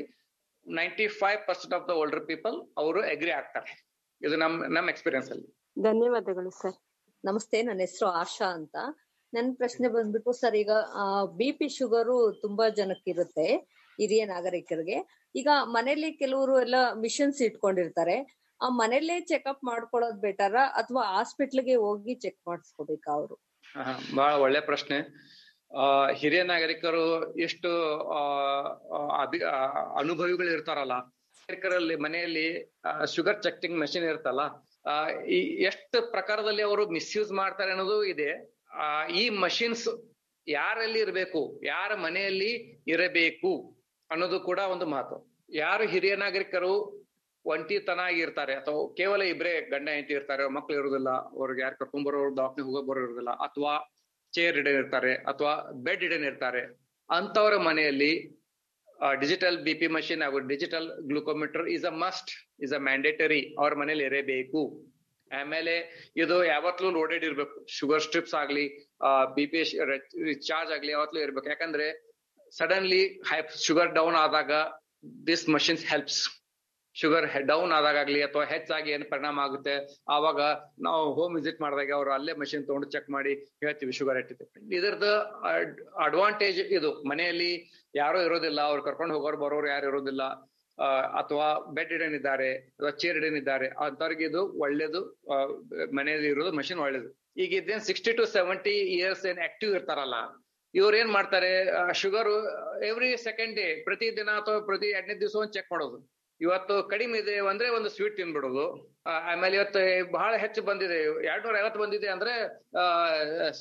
[0.65, 3.73] ninety five percent of the older people ಅವರು ಅಗ್ರಿ ಆಗ್ತಾರೆ.
[4.21, 5.47] ಇದು ನಮ್ ನಮ್ ಎಕ್ಸ್ಪೀರಿಯನ್ಸ್ ಅಲ್ಲಿ.
[5.83, 6.77] ಧನ್ಯವಾದಗಳು ಸರ್.
[7.23, 8.75] ನಮಸ್ತೆ ನನ್ನ ಹೆಸರು ಆಶಾ ಅಂತ.
[9.33, 10.71] ನನ್ ಪ್ರಶ್ನೆ ಬಂದ್ಬಿಟ್ಟು ಸರ್, ಈಗ
[11.37, 13.47] ಬಿ ಪಿ ಶುಗರು ತುಂಬಾ ಜನಕ್ಕಿರುತ್ತೆ,
[13.99, 14.97] ಹಿರಿಯ ನಾಗರಿಕರಿಗೆ.
[15.35, 18.17] ಈಗ ಮನೇಲಿ ಕೆಲವರು ಎಲ್ಲ ಮಿಷನ್ಸ್ ಇಟ್ಕೊಂಡಿರ್ತಾರೆ.
[18.61, 23.35] ಆ ಮನೇಲೆ ಚೆಕ್ಅಪ್ ಮಾಡ್ಕೊಳ್ಳೋದು ಬೆಟರ ಅಥವಾ ಹಾಸ್ಪಿಟ್ಲ್ಗೆ ಹೋಗಿ ಚೆಕ್ ಮಾಡಿಸ್ಕೋಬೇಕಾ ಅವರು?
[24.15, 24.97] ಬಹಳ ಒಳ್ಳೆ ಪ್ರಶ್ನೆ.
[25.71, 25.83] ಆ,
[26.19, 27.05] ಹಿರಿಯ ನಾಗರಿಕರು
[27.39, 27.71] ಎಷ್ಟು
[30.01, 32.47] ಅನುಭವಿಗಳು ಇರ್ತಾರಲ್ಲ, ನಾಗರಿಕರಲ್ಲಿ ಮನೆಯಲ್ಲಿ
[33.15, 34.43] ಶುಗರ್ ಚೆಕ್ಟಿಂಗ್ ಮೆಷಿನ್ ಇರ್ತಲ್ಲ
[35.69, 38.29] ಎಷ್ಟು ಪ್ರಕಾರದಲ್ಲಿ ಅವರು ಮಿಸ್ಯೂಸ್ ಮಾಡ್ತಾರೆ ಅನ್ನೋದು ಇದೆ.
[38.71, 38.85] ಆ,
[39.21, 39.87] ಈ ಮಷಿನ್ಸ್
[40.47, 42.51] ಯಾರಲ್ಲಿ ಇರಬೇಕು, ಯಾರ ಮನೆಯಲ್ಲಿ
[42.93, 43.51] ಇರಬೇಕು
[44.09, 45.15] ಅನ್ನೋದು ಕೂಡ ಒಂದು ಮಾತು.
[45.61, 46.73] ಯಾರು ಹಿರಿಯ ನಾಗರಿಕರು
[47.45, 52.65] ಒಂಟಿತನ ಆಗಿರ್ತಾರೆ, ಅಥವಾ ಕೇವಲ ಇಬ್ಬರೇ ಗಂಡ ಹೆಂಡತಿ ಇರ್ತಾರೆ, ಮಕ್ಳು ಇರೋದಿಲ್ಲ, ಅವ್ರಿಗೆ ಯಾರು ಕರ್ಕೊಂಡ್ ಬರೋರು ಡಾಕ್ಟರ್
[52.67, 53.73] ಹೋಗೋ ಬರೋ ಇರೋದಿಲ್ಲ, ಅಥವಾ
[54.33, 55.53] ಚೇರ್ ಇಡನ್ ಇರ್ತಾರೆ ಅಥವಾ
[55.85, 56.61] ಬೆಡ್ ಇಡನ್ ಇರ್ತಾರೆ
[57.09, 58.11] ಅಂತವರ ಮನೆಯಲ್ಲಿ
[59.21, 62.31] ಡಿಜಿಟಲ್ ಬಿ ಪಿ ಮಷಿನ್ ಹಾಗೂ digital glucometer is a must
[62.65, 64.61] is a mandatory ಅವ್ರ ಮನೇಲಿ ಇರಬೇಕು.
[65.39, 65.73] ಆಮೇಲೆ
[66.23, 67.55] ಇದು ಯಾವತ್ತಲೂ ಲೋಡೆಡ್ ಇರ್ಬೇಕು.
[67.77, 68.65] ಶುಗರ್ ಸ್ಟ್ರಿಪ್ಸ್ ಆಗ್ಲಿ
[69.37, 69.61] ಬಿ ಪಿ
[70.31, 71.49] ರಿಚಾರ್ಜ್ ಆಗ್ಲಿ ಯಾವತ್ತಲೂ ಇರ್ಬೇಕು.
[71.53, 71.87] ಯಾಕಂದ್ರೆ
[72.59, 74.51] ಸಡನ್ಲಿ ಹೈ ಶುಗರ್ ಡೌನ್ ಆದಾಗ
[75.29, 76.21] this machines helps
[76.95, 79.73] sugar down ಆದಾಗಲಿ ಅಥವಾ ಹೆಚ್ಚಾಗಿ ಏನ್ ಪರಿಣಾಮ ಆಗುತ್ತೆ?
[80.15, 80.41] ಆವಾಗ
[80.85, 84.45] ನಾವು ಹೋಮ್ ವಿಸಿಟ್ ಮಾಡಿದಾಗ ಅವರು ಅಲ್ಲೇ ಮಷಿನ್ ತಗೊಂಡು ಚೆಕ್ ಮಾಡಿ ಹೇಳ್ತೀವಿ ಶುಗರ್ ಎಟ್ಟಿದೆ
[84.77, 85.09] ಇದರದ
[86.05, 86.91] ಅಡ್ವಾಂಟೇಜ್ ಇದು.
[87.11, 87.51] ಮನೆಯಲ್ಲಿ
[88.01, 90.23] ಯಾರೋ ಇರೋದಿಲ್ಲ, ಅವ್ರು ಕರ್ಕೊಂಡು ಹೋಗೋರು, ಬರೋರು ಯಾರು ಇರೋದಿಲ್ಲ.
[91.19, 94.99] ಅಥವಾ ಬೆಡ್ ಇಡನ್ ಇದ್ದಾರೆ ಅಥವಾ ಚೇರ್ ಇಡನ್ ಇದ್ದಾರೆ ಅಂತವ್ರಿಗೆ ಇದು ಒಳ್ಳೇದು
[95.99, 97.09] ಮನೆಯಲ್ಲಿ ಇರೋದು ಮಷಿನ್ ಒಳ್ಳೇದು.
[97.43, 100.17] ಈಗ ಇದೇನ್ ಸಿಕ್ಸ್ಟಿ ಟು ಸೆವೆಂಟಿ ಇಯರ್ಸ್ ಏನ್ ಆಕ್ಟಿವ್ ಇರ್ತಾರಲ್ಲ,
[100.73, 101.51] ಇವ್ರ ಏನ್ ಮಾಡ್ತಾರೆ
[102.01, 102.29] ಶುಗರ್
[102.89, 105.97] ಎವ್ರಿ ಸೆಕೆಂಡ್ ಡೇ ಪ್ರತಿ ದಿನ ಅಥವಾ ಪ್ರತಿ ಎರಡನೇ ದಿವಸ ಒಂದು ಚೆಕ್ ಮಾಡೋದು.
[106.41, 108.65] ಇವತ್ತು ಕಡಿಮೆ ಇದೆ ಅಂದ್ರೆ ಒಂದು ಸ್ವೀಟ್ ತಿನ್ಬಿಡೋದು.
[109.31, 109.81] ಆಮೇಲೆ ಇವತ್ತು
[110.17, 110.97] ಬಹಳ ಹೆಚ್ಚು ಬಂದಿದೆ
[111.29, 112.33] ಎರಡ್ನೂರ ಐವತ್ತು ಬಂದಿದೆ ಅಂದ್ರೆ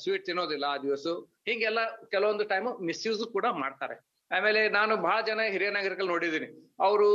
[0.01, 1.07] ಸ್ವೀಟ್ ತಿನ್ನೋದಿಲ್ಲ ಆ ದಿವಸ
[1.49, 1.79] ಹಿಂಗೆಲ್ಲ
[2.13, 3.97] ಕೆಲವೊಂದು ಟೈಮ್ ಮಿಸ್ಯೂಸ್ ಕೂಡ ಮಾಡ್ತಾರೆ.
[4.31, 6.47] ಆಮೇಲೆ ನಾನು ಬಹಳ ಜನ ಹಿರಿಯ ನಾಗರಿಕರು ನೋಡಿದೀನಿ
[6.87, 7.07] ಅವರು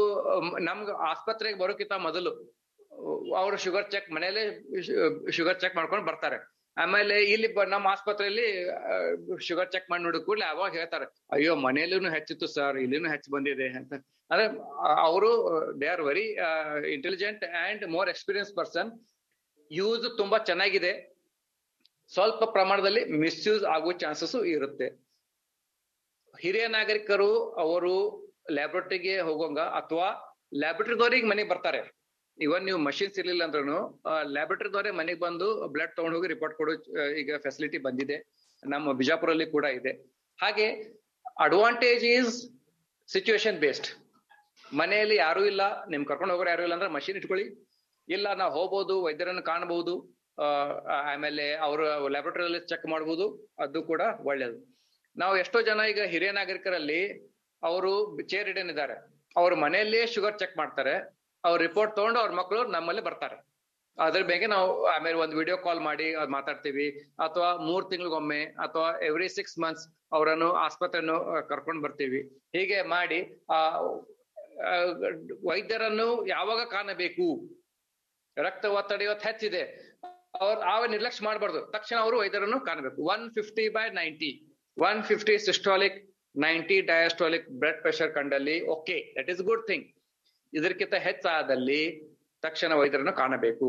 [0.68, 2.30] ನಮ್ಗೆ ಆಸ್ಪತ್ರೆಗೆ ಬರೋಕ್ಕಿಂತ ಮೊದಲು,
[3.40, 4.44] ಅವರು ಶುಗರ್ ಚೆಕ್ ಮನೆಯಲ್ಲೇ
[5.36, 6.38] ಶುಗರ್ ಚೆಕ್ ಮಾಡ್ಕೊಂಡು ಬರ್ತಾರೆ.
[6.76, 8.46] ಆಮೇಲೆ ಇಲ್ಲಿ ನಮ್ಮ ಆಸ್ಪತ್ರೆಯಲ್ಲಿ
[9.48, 13.92] ಶುಗರ್ ಚೆಕ್ ಮಾಡಿ ನೋಡಿದ ಕೂಡಲೇ ಅವಾಗ ಹೇಳ್ತಾರೆ, ಅಯ್ಯೋ ಮನೆಯಲ್ಲೂ ಹೆಚ್ಚಿತ್ತು ಸರ್, ಇಲ್ಲಿನೂ ಹೆಚ್ಚು ಬಂದಿದೆ ಅಂತ.
[14.30, 14.46] ಅಂದ್ರೆ
[15.08, 15.30] ಅವರು,
[15.80, 16.26] they are very
[16.96, 18.90] intelligent and more experience person
[19.70, 20.92] use ತುಂಬಾ ಚೆನ್ನಾಗಿದೆ.
[22.12, 24.88] ಸ್ವಲ್ಪ ಪ್ರಮಾಣದಲ್ಲಿ ಮಿಸ್ಯೂಸ್ ಆಗುವ ಚಾನ್ಸಸ್ ಇರುತ್ತೆ.
[26.42, 27.30] ಹಿರಿಯ ನಾಗರಿಕರು
[27.64, 27.94] ಅವರು
[28.56, 30.06] ಲ್ಯಾಬ್ರೇಟರಿಗೆ ಹೋಗೋಂಗ ಅಥವಾ
[30.62, 31.80] ಲ್ಯಾಬ್ರೇಟರಿದವ್ರಿಗೆ ಮನೆಗೆ ಬರ್ತಾರೆ.
[32.38, 33.78] ಇವನ್ ನೀವು ಮಷಿನ್ಸ್ ಇರ್ಲಿಲ್ಲ ಅಂದ್ರೂ
[34.36, 36.72] ಲ್ಯಾಬ್ರೇಟರಿದವರೇ ಮನೆಗೆ ಬಂದು ಬ್ಲಡ್ ತಗೊಂಡು ಹೋಗಿ ರಿಪೋರ್ಟ್ ಕೊಡೋ
[37.20, 38.16] ಈಗ ಫೆಸಿಲಿಟಿ ಬಂದಿದೆ.
[38.62, 39.92] ನಮ್ಮ ಬಿಜಾಪುರಲ್ಲಿ ಕೂಡ ಇದೆ.
[40.38, 40.66] ಹಾಗೆ
[41.46, 42.34] ಅಡ್ವಾಂಟೇಜ್ ಈಸ್
[43.08, 43.88] ಸಿಚುವೇಶನ್ ಬೇಸ್ಡ್
[44.80, 45.62] ಮನೆಯಲ್ಲಿ ಯಾರು ಇಲ್ಲ,
[45.92, 47.46] ನಿಮ್ ಕರ್ಕೊಂಡು ಹೋಗೋರು ಯಾರು ಇಲ್ಲ ಅಂದ್ರೆ ಮಷಿನ್ ಇಟ್ಕೊಳ್ಳಿ.
[48.08, 49.94] ಇಲ್ಲ, ನಾವು ಹೋಗ್ಬೋದು, ವೈದ್ಯರನ್ನು ಕಾಣಬಹುದು
[51.12, 51.82] ಆಮೇಲೆ ಅವರು
[52.14, 53.24] ಲ್ಯಾಬ್ರೋಟರಿಯಲ್ಲಿ ಚೆಕ್ ಮಾಡಬಹುದು
[53.64, 54.58] ಅದು ಕೂಡ ಒಳ್ಳೇದು.
[55.16, 57.00] ನಾವು ಎಷ್ಟೋ ಜನ ಈಗ ಹಿರಿಯ ನಾಗರಿಕರಲ್ಲಿ
[57.62, 58.94] ಅವರು ಚೇರ್ ಇಡನ್ ಇದ್ದಾರೆ.
[59.36, 60.94] ಅವ್ರ ಮನೆಯಲ್ಲೇ ಶುಗರ್ ಚೆಕ್ ಮಾಡ್ತಾರೆ.
[61.44, 63.36] ಅವ್ರ ರಿಪೋರ್ಟ್ ತಗೊಂಡು ಅವ್ರ ಮಕ್ಕಳು ನಮ್ಮಲ್ಲಿ ಬರ್ತಾರೆ.
[63.98, 67.00] ಅದ್ರ ಬಗ್ಗೆ ನಾವು ಆಮೇಲೆ ಒಂದು ವಿಡಿಯೋ ಕಾಲ್ ಮಾಡಿ ಮಾತಾಡ್ತೀವಿ.
[67.18, 72.22] ಅಥವಾ ಮೂರ್ ತಿಂಗಳಿಗೊಮ್ಮೆ ಅಥವಾ ಎವ್ರಿ ಸಿಕ್ಸ್ ಮಂತ್ಸ್ ಅವರನ್ನು ಆಸ್ಪತ್ರೆಯನ್ನು ಕರ್ಕೊಂಡು ಬರ್ತೀವಿ.
[72.58, 73.78] ಹೀಗೆ ಮಾಡಿ ಆ
[74.66, 74.74] ಆ,
[75.48, 77.56] ವೈದ್ಯರನ್ನು ಯಾವಾಗ ಕಾಣಬೇಕು?
[78.38, 79.62] ರಕ್ತ ಒತ್ತಡ ಇವತ್ತು ಹೆಚ್ಚಿದೆ.
[80.40, 81.66] ಅವ್ರು ಆವ ನಿರ್ಲಕ್ಷ್ಯ ಮಾಡಬಾರ್ದು.
[81.66, 83.02] ತಕ್ಷಣ ಅವರು ವೈದ್ಯರನ್ನು ಕಾಣಬೇಕು.
[83.02, 85.98] One fifty by ninety one fifty systolic
[86.34, 89.86] ninety diastolic blood pressure ಕಂಡಲ್ಲಿ okay that is good thing
[90.52, 91.82] ಇದಕ್ಕಿಂತ ಹೆಚ್ಚಾದಲ್ಲಿ
[92.42, 93.68] ತಕ್ಷಣ ವೈದ್ಯರನ್ನು ಕಾಣಬೇಕು.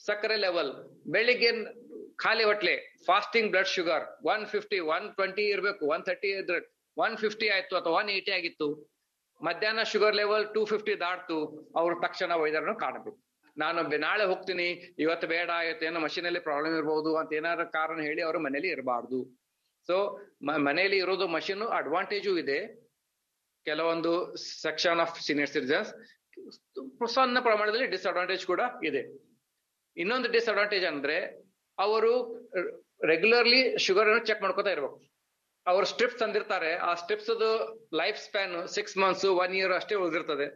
[0.00, 0.70] ಸಕ್ಕರೆ ಲೆವೆಲ್
[1.14, 1.50] ಬೆಳಿಗ್ಗೆ
[2.24, 2.74] ಖಾಲಿ ಹೊಟ್ಲೆ
[3.08, 6.60] fasting blood sugar one fifty one twenty ಇರಬೇಕು ಒನ್ ಥರ್ಟಿ ಇದ್ರೆ
[6.96, 8.68] ಒನ್ ಫಿಫ್ಟಿ ಆಯ್ತು ಅಥವಾ ಒನ್ ಏಯ್ಟಿ ಆಗಿತ್ತು,
[9.40, 11.36] ಮಧ್ಯಾಹ್ನ ಶುಗರ್ ಲೆವೆಲ್ ಟೂ ಫಿಫ್ಟಿ ದಾಟ್ತು,
[11.80, 13.18] ಅವರು ತಕ್ಷಣ ವೈದ್ಯರನ್ನು ಕಾಣಬೇಕು.
[13.56, 14.66] ನಾನು ನಾಳೆ ಹೋಗ್ತೀನಿ,
[15.04, 19.18] ಇವತ್ತು ಬೇಡ, ಇವತ್ತೇನೋ ಮಷಿನ್ ಮಷೀನಲ್ಲಿ ಪ್ರಾಬ್ಲಮ್ ಇರಬಹುದು ಅಂತ ಏನಾದ್ರು ಕಾರಣ ಹೇಳಿ ಅವರು ಮನೇಲಿ ಇರಬಾರ್ದು.
[19.86, 19.96] ಸೊ
[20.42, 22.58] ಮನೆಯಲ್ಲಿ ಇರೋದು ಮಷೀನ್ ಅಡ್ವಾಂಟೇಜು ಇದೆ.
[23.64, 25.90] ಕೆಲವೊಂದು ಸೆಕ್ಷನ್ ಆಫ್ ಸೀನಿಯರ್ ಸಿಟಿಸನ್ಸ್
[27.14, 29.02] ಸಣ್ಣ ಪ್ರಮಾಣದಲ್ಲಿ ಡಿಸ್ಅಡ್ವಾಂಟೇಜ್ ಕೂಡ ಇದೆ.
[29.96, 31.16] ಇನ್ನೊಂದು ಡಿಸ್ಅಡ್ವಾಂಟೇಜ್ ಅಂದ್ರೆ,
[31.78, 32.12] ಅವರು
[33.04, 35.02] ರೆಗ್ಯುಲರ್ಲಿ ಶುಗರ್ ಅನ್ನು ಚೆಕ್ ಮಾಡ್ಕೋತಾ ಇರ್ಬೇಕು.
[35.66, 37.30] ಅವರು ಸ್ಟ್ರಿಪ್ಸ್ ತಂದಿರ್ತಾರೆ, ಆ strips
[37.94, 40.46] life span six months one year ಅಷ್ಟೇ ಉಳಿದಿರ್ತದೆ.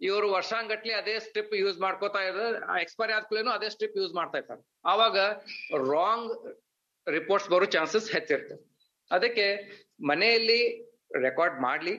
[0.00, 4.62] ಇವರು ವರ್ಷಾಂಗಟ್ಲೆ ಅದೇ ಸ್ಟ್ರಿಪ್ ಯೂಸ್ ಮಾಡ್ಕೋತಾ ಇದ್ರೆ ಎಕ್ಸ್ಪೈರಿ ಆದ್ಕಲೇನೂ ಅದೇ ಸ್ಟ್ರಿಪ್ ಯೂಸ್ ಮಾಡ್ತಾ ಇರ್ತಾರೆ.
[4.84, 5.18] ಆವಾಗ
[5.92, 6.32] ರಾಂಗ್
[7.06, 8.56] ರಿಪೋರ್ಟ್ಸ್ ಬರೋ ಚಾನ್ಸಸ್ ಹೆಚ್ಚಿರ್ತದೆ
[9.10, 9.46] ಅದಕ್ಕೆ
[10.02, 10.60] ಮನೆಯಲ್ಲಿ
[11.22, 11.94] ರೆಕಾರ್ಡ್ ಮಾಡಲಿ.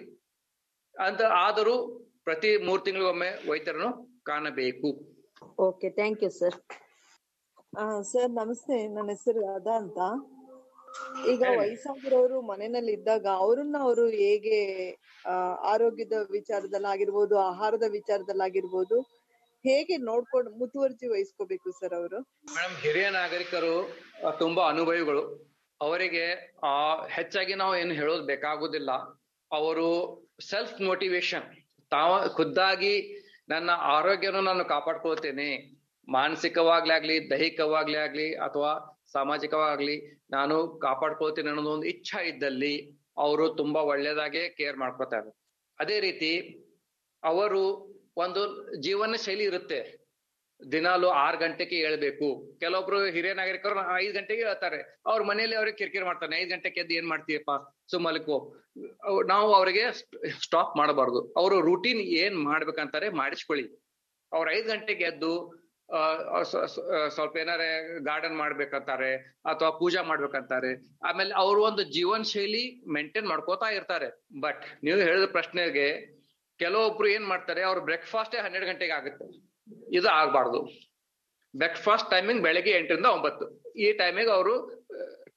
[0.95, 1.75] ಅಂತ ಆದರೂ
[2.23, 3.89] ಪ್ರತಿ ಮೂರು ತಿಂಗಳಿಗೊಮ್ಮೆ ವೈದ್ಯರನ್ನು
[4.23, 4.89] ಕಾಣಬೇಕು.
[5.59, 6.57] Okay thank you sir
[8.03, 8.87] sir ನಮಸ್ತೆ.
[8.87, 9.99] ನನ್ನ ಹೆಸರು ಅದ ಅಂತ.
[11.31, 11.41] ಈಗ.
[11.59, 14.57] ವಯಸ್ಸಾಗಿರೋರು ಮನೆಯಲ್ಲಿ ಇದ್ದಾಗ ಅವ್ರನ್ನ ಅವರು ಹೇಗೆ
[15.25, 15.33] ಆ,
[15.71, 18.97] ಆರೋಗ್ಯದ ವಿಚಾರದಲ್ಲಾಗಿರ್ಬೋದು ಆಹಾರದ ವಿಚಾರದಲ್ಲಾಗಿರ್ಬೋದು
[19.65, 22.19] ಹೇಗೆ ನೋಡ್ಕೊಂಡು ಮುತುವರ್ಜಿ ವಹಿಸ್ಕೋಬೇಕು ಸರ್ ಅವರು?
[22.21, 23.97] ಮೇಡಮ್ ಹಿರಿಯ ನಾಗರಿಕರು
[24.39, 25.51] ತುಂಬಾ ಅನುಭವಿಗಳು.
[25.81, 28.91] ಅವರಿಗೆ, ಆ, ಹೆಚ್ಚಾಗಿ ನಾವು ಏನು ಹೇಳೋದು ಬೇಕಾಗುದಿಲ್ಲ.
[29.51, 31.55] ಅವರು ಸೆಲ್ಫ್ ಮೋಟಿವೇಶನ್
[31.89, 35.75] ತಾವ, ಖುದ್ದಾಗಿ ನನ್ನ ಆರೋಗ್ಯನ ನಾನು ಕಾಪಾಡ್ಕೊಳ್ತೇನೆ.
[36.09, 44.49] ಮಾನಸಿಕವಾಗ್ಲಿ ಆಗ್ಲಿ, ದೈಹಿಕವಾಗ್ಲಿ ಆಗ್ಲಿ, ಅಥವಾ ಸಾಮಾಜಿಕವಾಗ್ಲಿ ನಾನು ಕಾಪಾಡ್ಕೊಳ್ತೇನೆ ಅನ್ನೋದು ಒಂದು ಇಚ್ಛಾ ಇದ್ದಲ್ಲಿ ಅವರು ತುಂಬಾ ಒಳ್ಳೇದಾಗೆ
[44.49, 45.37] ಕೇರ್ ಮಾಡ್ಕೋತಾರೆ
[45.79, 46.61] ಅದೇ ರೀತಿ,
[47.23, 47.84] ಅವರು
[48.23, 48.41] ಒಂದು
[48.85, 49.79] ಜೀವನ ಶೈಲಿ ಇರುತ್ತೆ.
[50.59, 52.27] ದಿನಾಲು ಆರ್ ಗಂಟೆಗೆ ಏಳ್ಬೇಕು.
[52.59, 54.79] ಕೆಲವೊಬ್ರು ಹಿರಿಯ ನಾಗರಿಕರು ಐದ್ ಗಂಟೆಗೆ ಹೇಳ್ತಾರೆ.
[55.09, 56.35] ಅವ್ರ ಮನೇಲಿ ಅವ್ರಿಗೆ ಕಿರಿಕಿರಿ ಮಾಡ್ತಾನೆ.
[56.41, 57.51] ಐದ್ ಗಂಟೆಗೆ ಎದ್ದು ಏನ್ ಮಾಡ್ತೀಯಪ್ಪ?
[57.91, 58.37] ಸುಮ್ಮಲ್ಕೋ
[59.33, 59.83] ನಾವು ಅವ್ರಿಗೆ
[60.45, 61.19] ಸ್ಟಾಪ್ ಮಾಡಬಾರ್ದು.
[61.41, 63.67] ಅವರು ರೂಟೀನ್ ಏನ್ ಮಾಡ್ಬೇಕಂತಾರೆ ಮಾಡಿಸ್ಕೊಳ್ಳಿ.
[64.31, 65.33] ಅವ್ರ ಐದ್ ಗಂಟೆಗೆ ಎದ್ದು
[67.15, 67.67] ಸ್ವಲ್ಪ ಏನಾರೆ
[68.05, 69.09] ಗಾರ್ಡನ್ ಮಾಡ್ಬೇಕಂತಾರೆ
[69.51, 70.71] ಅಥವಾ ಪೂಜಾ ಮಾಡ್ಬೇಕಂತಾರೆ.
[71.09, 72.63] ಆಮೇಲೆ ಅವ್ರ ಒಂದು ಜೀವನ ಶೈಲಿ
[72.95, 74.07] ಮೇಂಟೈನ್ ಮಾಡ್ಕೋತಾ ಇರ್ತಾರೆ.
[74.45, 75.87] ಬಟ್ ನೀವು ಹೇಳಿದ ಪ್ರಶ್ನೆಗೆ
[76.59, 79.25] ಕೆಲವೊಬ್ರು ಏನ್ ಮಾಡ್ತಾರೆ, ಅವ್ರ ಬ್ರೇಕ್ಫಾಸ್ಟೇ ಹನ್ನೆರಡು ಗಂಟೆಗೆ ಆಗುತ್ತೆ.
[79.97, 80.59] ಇದು ಆಗ್ಬಾರ್ದು.
[81.53, 83.45] ಬ್ರೇಕ್ಫಾಸ್ಟ್ ಟೈಮಿಂಗ್ ಬೆಳಗ್ಗೆ ಎಂಟರಿಂದ ಒಂಬತ್ತು.
[83.75, 84.53] ಈ ಟೈಮಿಗೆ ಅವರು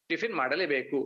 [0.09, 0.99] ಟಿಫಿನ್ ಮಾಡಲೇಬೇಕು.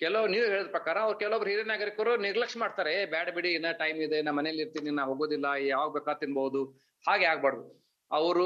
[0.00, 3.06] ಕೆಲವು, ನೀವು ಹೇಳಿದ ಪ್ರಕಾರ ಅವ್ರು ಕೆಲವೊಬ್ರು ಹಿರಿಯ ನಾಗರಿಕರು ನಿರ್ಲಕ್ಷ್ಯ ಮಾಡ್ತಾರೆ.
[3.06, 6.62] ಬ್ಯಾಡ ಬಿಡಿ, ಇನ್ನ ಟೈಮ್ ಇದೆ, ನಾ ಮನೇಲಿ ಇರ್ತೀನಿ, ನಾ ಹೋಗೋದಿಲ್ಲ ಯಾವಾಗ ಬೇಕಾ ತಿನ್ಬಹುದು
[7.08, 7.64] ಹಾಗೆ ಆಗ್ಬಾರ್ದು.
[8.10, 8.44] ಅವರು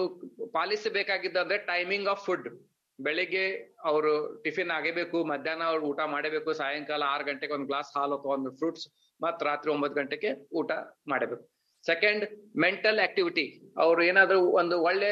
[0.52, 2.48] ಪಾಲಿಸಬೇಕಾಗಿದ್ದಂದ್ರೆ ಟೈಮಿಂಗ್ ಆಫ್ ಫುಡ್
[2.98, 3.44] ಬೆಳಿಗ್ಗೆ
[3.90, 4.12] ಅವರು
[4.44, 8.86] ಟಿಫಿನ್ ಆಗಬೇಕು ಮಧ್ಯಾಹ್ನ ಅವ್ರು ಊಟ ಮಾಡಬೇಕು ಸಾಯಂಕಾಲ ಆರು ಗಂಟೆಗೆ ಒಂದು ಗ್ಲಾಸ್ ಹಾಲು ಅಥವಾ ಒಂದು ಫ್ರೂಟ್ಸ್
[9.20, 10.30] ಮತ್ ರಾತ್ರಿ ಒಂಬತ್ತು ಗಂಟೆಗೆ
[10.60, 10.72] ಊಟ
[11.12, 11.44] ಮಾಡಬೇಕು
[11.84, 12.24] ಸೆಕೆಂಡ್
[12.64, 13.46] ಮೆಂಟಲ್ ಆಕ್ಟಿವಿಟಿ
[13.84, 15.10] ಅವ್ರು ಏನಾದ್ರು ಒಂದು ಒಳ್ಳೆ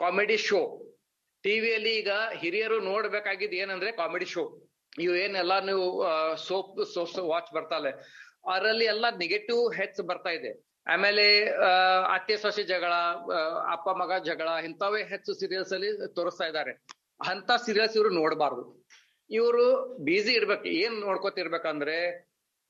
[0.00, 0.60] ಕಾಮಿಡಿ ಶೋ
[1.44, 4.44] ಟಿವಿಯಲ್ಲಿ ಈಗ ಹಿರಿಯರು ನೋಡ್ಬೇಕಾಗಿದ್ದು ಏನಂದ್ರೆ ಕಾಮಿಡಿ ಶೋ
[5.04, 5.84] ಇವು ಏನೆಲ್ಲ ನೀವು
[6.46, 7.92] ಸೋಪ್ ಸೋಪ್ ವಾಚ್ ಬರ್ತಾಲೆ
[8.52, 10.50] ಅದರಲ್ಲಿ ಎಲ್ಲ ನೆಗೆಟಿವ್ ಹೆಚ್ಚು ಬರ್ತಾ ಇದೆ.
[10.86, 11.24] ಆಮೇಲೆ
[12.14, 12.92] ಅತ್ತೆ, ಸೊಸೆ ಜಗಳ
[13.74, 16.72] ಅಪ್ಪ, ಮಗ ಜಗಳ ಇಂಥವೇ ಹೆಚ್ಚು ಸೀರಿಯಲ್ಸ್ ಅಲ್ಲಿ ತೋರಿಸ್ತಾ ಇದ್ದಾರೆ.
[17.30, 18.62] ಅಂತ ಸೀರಿಯಲ್ಸ್ ಇವರು ನೋಡಬಾರ್ದು.
[19.30, 19.64] ಇವರು
[20.08, 21.96] ಬ್ಯುಸಿ ಇರ್ಬೇಕು, ಏನ್ ನೋಡ್ಕೋತಿರ್ಬೇಕಂದ್ರೆ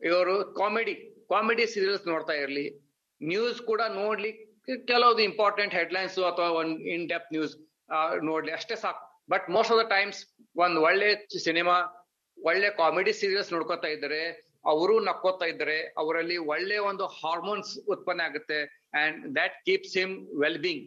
[0.01, 0.95] ಇವರು ಕಾಮಿಡಿ
[1.33, 2.67] ಕಾಮಿಡಿ ಸೀರಿಯಲ್ಸ್ ನೋಡ್ತಾ ಇರ್ಲಿ.
[3.21, 4.31] ನ್ಯೂಸ್ ಕೂಡ ನೋಡ್ಲಿ,
[4.91, 7.55] ಕೆಲವೊಂದು ಇಂಪಾರ್ಟೆಂಟ್ ಹೆಡ್ಲೈನ್ಸ್ ಅಥವಾ ಒಂದ್ ಇನ್ ಡೆಪ್ ನ್ಯೂಸ್
[8.31, 9.03] ನೋಡ್ಲಿ, ಅಷ್ಟೇ ಸಾಕು.
[9.33, 10.21] But most of the times
[10.65, 11.09] ಒಂದ್ ಒಳ್ಳೆ
[11.49, 11.77] ಸಿನಿಮಾ
[12.39, 14.21] ಒಳ್ಳೆ ಕಾಮಿಡಿ ಸೀರಿಯಲ್ಸ್ ನೋಡ್ಕೋತಾ ಇದ್ರೆ,
[14.73, 18.59] ಅವರು ನಕ್ಕೋತಾ ಇದ್ರೆ, ಅವರಲ್ಲಿ ಒಳ್ಳೆ ಒಂದು ಹಾರ್ಮೋನ್ಸ್ ಉತ್ಪನ್ನ ಆಗುತ್ತೆ
[19.03, 20.85] and that keeps him well being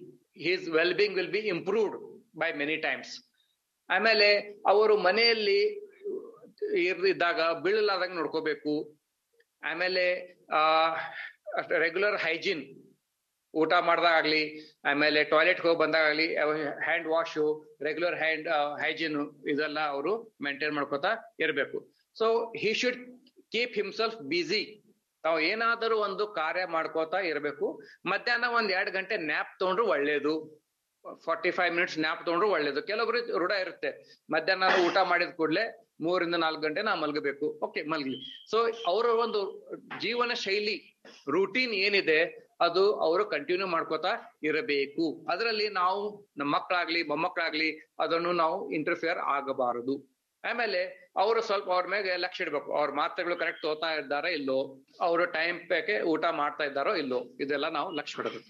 [0.48, 1.96] his well being will be improved
[2.42, 3.14] by many times
[3.94, 4.28] ಆಮೇಲೆ
[4.68, 5.60] ಅವರು ಮನೆಯಲ್ಲಿ
[7.14, 8.74] ಇದ್ದಾಗ ಬೀಳಲಾದಂಗೆ ನೋಡ್ಕೋಬೇಕು.
[9.64, 10.06] ಆಮೇಲೆ,
[10.52, 10.62] ಆ
[11.78, 12.64] ರೆಗ್ಯುಲರ್ ಹೈಜೀನ್
[13.56, 14.44] ಊಟ ಮಾಡ್ದಾಗ್ಲಿ,
[14.86, 16.36] ಆಮೇಲೆ ಟಾಯ್ಲೆಟ್ ಹೋಗಿ ಬಂದಾಗಲಿ
[16.86, 17.44] hand wash
[17.82, 18.48] regular hand
[18.84, 21.80] hygiene ಇದೆಲ್ಲ ಅವರು ಮೇಂಟೈನ್ ಮಾಡ್ಕೋತಾ ಇರಬೇಕು.
[22.18, 23.02] So he should
[23.52, 24.62] keep himself busy
[25.24, 27.68] ತಾವು ಏನಾದರೂ ಒಂದು ಕಾರ್ಯ ಮಾಡ್ಕೋತಾ ಇರಬೇಕು.
[28.06, 30.34] ಮಧ್ಯಾಹ್ನ ಒಂದ್ ಎರಡ್ ಗಂಟೆ ನ್ಯಾಪ್ ತಗೊಂಡ್ರು ಒಳ್ಳೇದು.
[31.26, 32.82] ಫಾರ್ಟಿ ಫೈವ್ ಮಿನಿಟ್ಸ್ ನ್ಯಾಪ್ ತಗೊಂಡ್ರು ಒಳ್ಳೇದು.
[32.90, 33.90] ಕೆಲವೊಬ್ರು ರೂಢ ಇರುತ್ತೆ.
[34.36, 35.66] ಮಧ್ಯಾಹ್ನ ಊಟ ಮಾಡಿದ ಕೂಡಲೇ
[36.06, 37.48] ಮೂರಿಂದ ನಾಲ್ಕು ಗಂಟೆ ನಾ ಮಲಗಬೇಕು.
[37.66, 38.18] ಓಕೆ ಮಲಗ್ಲಿ.
[38.52, 38.58] ಸೊ
[38.92, 39.42] ಅವರ ಒಂದು
[40.04, 40.76] ಜೀವನ ಶೈಲಿ
[41.36, 42.18] ರೂಟೀನ್ ಏನಿದೆ,
[42.62, 44.12] ಅದು ಅವರು ಕಂಟಿನ್ಯೂ ಮಾಡ್ಕೋತಾ
[44.50, 45.06] ಇರಬೇಕು.
[45.34, 46.02] ಅದರಲ್ಲಿ ನಾವು
[46.38, 47.70] ನಮ್ಮ ಮಕ್ಕಳಾಗ್ಲಿ ಮೊಮ್ಮಕ್ಕಳಾಗ್ಲಿ
[48.06, 49.96] ಅದನ್ನು ನಾವು ಇಂಟರ್ಫಿಯರ್ ಆಗಬಾರದು.
[50.44, 50.82] ಆಮೇಲೆ
[51.24, 52.70] ಅವರು ಸ್ವಲ್ಪ ಅವ್ರ ಮೇಲೆ ಲಕ್ಷ್ಯ ಇಡ್ಬೇಕು.
[52.80, 54.60] ಅವ್ರ ಮಾತ್ರೆಗಳು ಕರೆಕ್ಟ್ ತೋತಾ ಇದ್ದಾರೋ ಇಲ್ಲೋ,
[55.08, 58.50] ಅವರು ಟೈಮ್ ಪೇಕೆ ಊಟ ಮಾಡ್ತಾ ಇದ್ದಾರೋ ಇಲ್ಲೋ, ಇದೆಲ್ಲ ನಾವು ಲಕ್ಷ್ಯ ಇಡಬೇಕು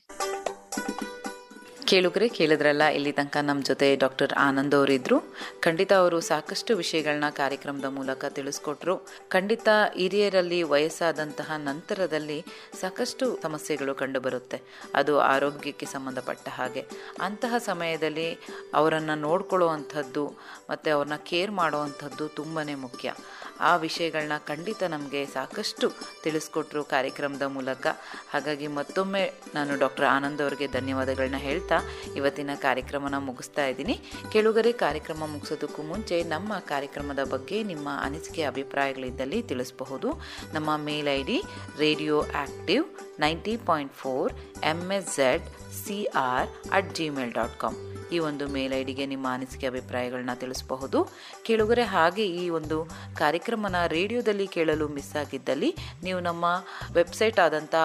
[1.93, 5.36] ಕೇಳುಗರೆ ಕೇಳಿದ್ರಲ್ಲ, ಇಲ್ಲಿ ತನಕ ನಮ್ಮ ಜೊತೆ ಡಾಕ್ಟರ್ ಆನಂದ್ ಅವರಿದ್ರು.
[5.60, 9.08] ಖಂಡಿತ ಅವರು ಸಾಕಷ್ಟು ವಿಷಯಗಳನ್ನ ಕಾರ್ಯಕ್ರಮದ ಮೂಲಕ ತಿಳಿಸ್ಕೊಟ್ರು.
[9.27, 12.45] ಖಂಡಿತ ಹಿರಿಯರಲ್ಲಿ ವಯಸ್ಸಾದಂತಹ ನಂತರದಲ್ಲಿ
[12.79, 14.62] ಸಾಕಷ್ಟು ಸಮಸ್ಯೆಗಳು ಕಂಡುಬರುತ್ತೆ.
[14.95, 16.86] ಅದು ಆರೋಗ್ಯಕ್ಕೆ ಸಂಬಂಧಪಟ್ಟ ಹಾಗೆ.
[17.21, 18.38] ಅಂತಹ ಸಮಯದಲ್ಲಿ
[18.73, 20.34] ಅವರನ್ನು ನೋಡ್ಕೊಳ್ಳುವಂಥದ್ದು
[20.69, 23.13] ಮತ್ತು ಅವ್ರನ್ನ ಕೇರ್ ಮಾಡುವಂಥದ್ದು ತುಂಬಾ ಮುಖ್ಯ.
[23.60, 25.91] ಆ ವಿಷಯಗಳನ್ನ ಖಂಡಿತ ನಮಗೆ ಸಾಕಷ್ಟು
[26.23, 27.88] ತಿಳಿಸ್ಕೊಟ್ರು ಕಾರ್ಯಕ್ರಮದ ಮೂಲಕ.
[28.32, 31.82] ಹಾಗಾಗಿ ಮತ್ತೊಮ್ಮೆ ನಾನು ಡಾಕ್ಟರ್ ಆನಂದ್ ಅವರಿಗೆ ಧನ್ಯವಾದಗಳನ್ನ ಹೇಳ್ತಾ
[32.15, 33.99] ಇವತ್ತಿನ ಕಾರ್ಯಕ್ರಮನ ಮುಗಿಸ್ತಾ ಇದ್ದೀನಿ.
[34.31, 40.11] ಕೆಳುಗರೆ, ಕಾರ್ಯಕ್ರಮ ಮುಗಿಸೋದಕ್ಕೂ ಮುಂಚೆ ನಮ್ಮ ಕಾರ್ಯಕ್ರಮದ ಬಗ್ಗೆ ನಿಮ್ಮ ಅನಿಸಿಕೆ, ಅಭಿಪ್ರಾಯಗಳಿದ್ದಲ್ಲಿ ತಿಳಿಸಬಹುದು.
[40.53, 41.43] ನಮ್ಮ mail I D
[41.79, 42.85] radio active
[43.19, 45.47] ninety point four M S Z
[45.85, 51.09] C R at Gmail dot com ಈ ಒಂದು ಮೇಲ್ ಐಡಿಗೆ ನಿಮ್ಮ ಅನಿಸಿಕೆ ಅಭಿಪ್ರಾಯಗಳನ್ನ ತಿಳಿಸಬಹುದು.
[51.43, 56.45] ಕೇಳುಗರೆ ಹಾಗೆ ಈ ಒಂದು ಕಾರ್ಯಕ್ರಮನ ರೇಡಿಯೋದಲ್ಲಿ ಕೇಳಲು ಮಿಸ್ ಆಗಿದ್ದಲ್ಲಿ ನೀವು ನಮ್ಮ
[56.93, 57.75] ವೆಬ್ಸೈಟ್ ಆದಂಥ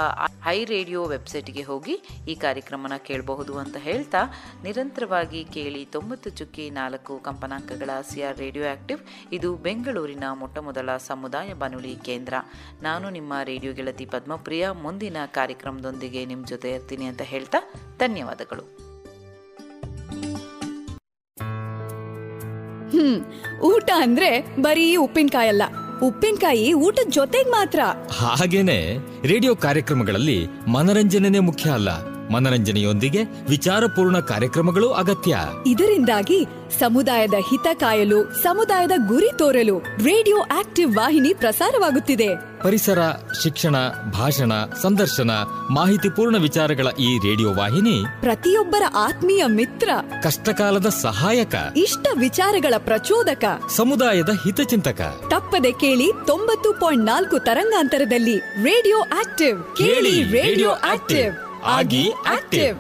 [0.45, 1.93] ಹೈ ರೇಡಿಯೋ ವೆಬ್ಸೈಟ್ಗೆ ಹೋಗಿ
[2.29, 4.19] ಈ ಕಾರ್ಯಕ್ರಮನ ಕೇಳಬಹುದು ಅಂತ ಹೇಳ್ತಾ
[4.63, 9.01] ನಿರಂತರವಾಗಿ ಕೇಳಿ ತೊಂಬತ್ತು ಚುಕ್ಕಿ ನಾಲ್ಕು ಕಂಪನಾಂಕಗಳ ಸಿಆರ್ ರೇಡಿಯೋ ಆಕ್ಟಿವ್
[9.33, 12.35] ಇದು ಬೆಂಗಳೂರಿನ ಮೊಟ್ಟಮೊದಲ ಸಮುದಾಯ ಬಾನುಲಿ ಕೇಂದ್ರ.
[12.83, 17.59] ನಾನು ನಿಮ್ಮ ರೇಡಿಯೋ ಗೆಳತಿ ಪದ್ಮಪ್ರಿಯ, ಮುಂದಿನ ಕಾರ್ಯಕ್ರಮದೊಂದಿಗೆ ನಿಮ್ಮ ಜೊತೆ ಇರ್ತೀನಿ ಅಂತ ಹೇಳ್ತಾ
[17.99, 18.88] ಧನ್ಯವಾದಗಳು.
[22.93, 23.19] ಹ್ಮ್,
[23.63, 25.63] ಊಟ ಅಂದ್ರೆ ಬರೀ ಉಪ್ಪಿನಕಾಯಿ ಅಲ್ಲ
[26.03, 27.81] ಉಪ್ಪಿನಕಾಯಿ ಊಟದ ಜೊತೆಗ್ ಮಾತ್ರ.
[28.11, 28.97] ಹಾಗೇನೆ,
[29.27, 32.18] ರೇಡಿಯೋ ಕಾರ್ಯಕ್ರಮಗಳಲ್ಲಿ ಮನರಂಜನೆ ಮುಖ್ಯ ಅಲ್ಲ.
[32.33, 35.39] ಮನರಂಜನೆಯೊಂದಿಗೆ ವಿಚಾರಪೂರ್ಣ ಕಾರ್ಯಕ್ರಮಗಳು ಅಗತ್ಯ.
[35.67, 36.47] ಇದರಿಂದಾಗಿ
[36.79, 42.29] ಸಮುದಾಯದ ಹಿತ ಕಾಯಲು ಸಮುದಾಯದ ಗುರಿ ತೋರಲು ರೇಡಿಯೋ ಆಕ್ಟಿವ್ ವಾಹಿನಿ ಪ್ರಸಾರವಾಗುತ್ತಿದೆ.
[42.63, 42.99] ಪರಿಸರ
[43.43, 43.77] ಶಿಕ್ಷಣ
[44.13, 45.31] ಭಾಷಣ ಸಂದರ್ಶನ
[45.71, 49.91] ಮಾಹಿತಿಪೂರ್ಣ ವಿಚಾರಗಳ ಈ ರೇಡಿಯೋ ವಾಹಿನಿ ಪ್ರತಿಯೊಬ್ಬರ ಆತ್ಮೀಯ ಮಿತ್ರ
[50.23, 53.45] ಕಷ್ಟಕಾಲದ ಸಹಾಯಕ ಇಷ್ಟ ವಿಚಾರಗಳ ಪ್ರಚೋದಕ
[53.77, 59.77] ಸಮುದಾಯದ ಹಿತಚಿಂತಕ ತಪ್ಪದೆ ಕೇಳಿ ತೊಂಬತ್ತು ಪಾಯಿಂಟ್ ನಾಲ್ಕು ತರಂಗಾಂತರದಲ್ಲಿ ರೇಡಿಯೋ ಆಕ್ಟಿವ್.
[59.77, 61.48] ಕೇಳಿ ರೇಡಿಯೋ ಆಕ್ಟಿವ್.
[61.65, 62.77] ಆಗಿ ಆಕ್ಟಿವ್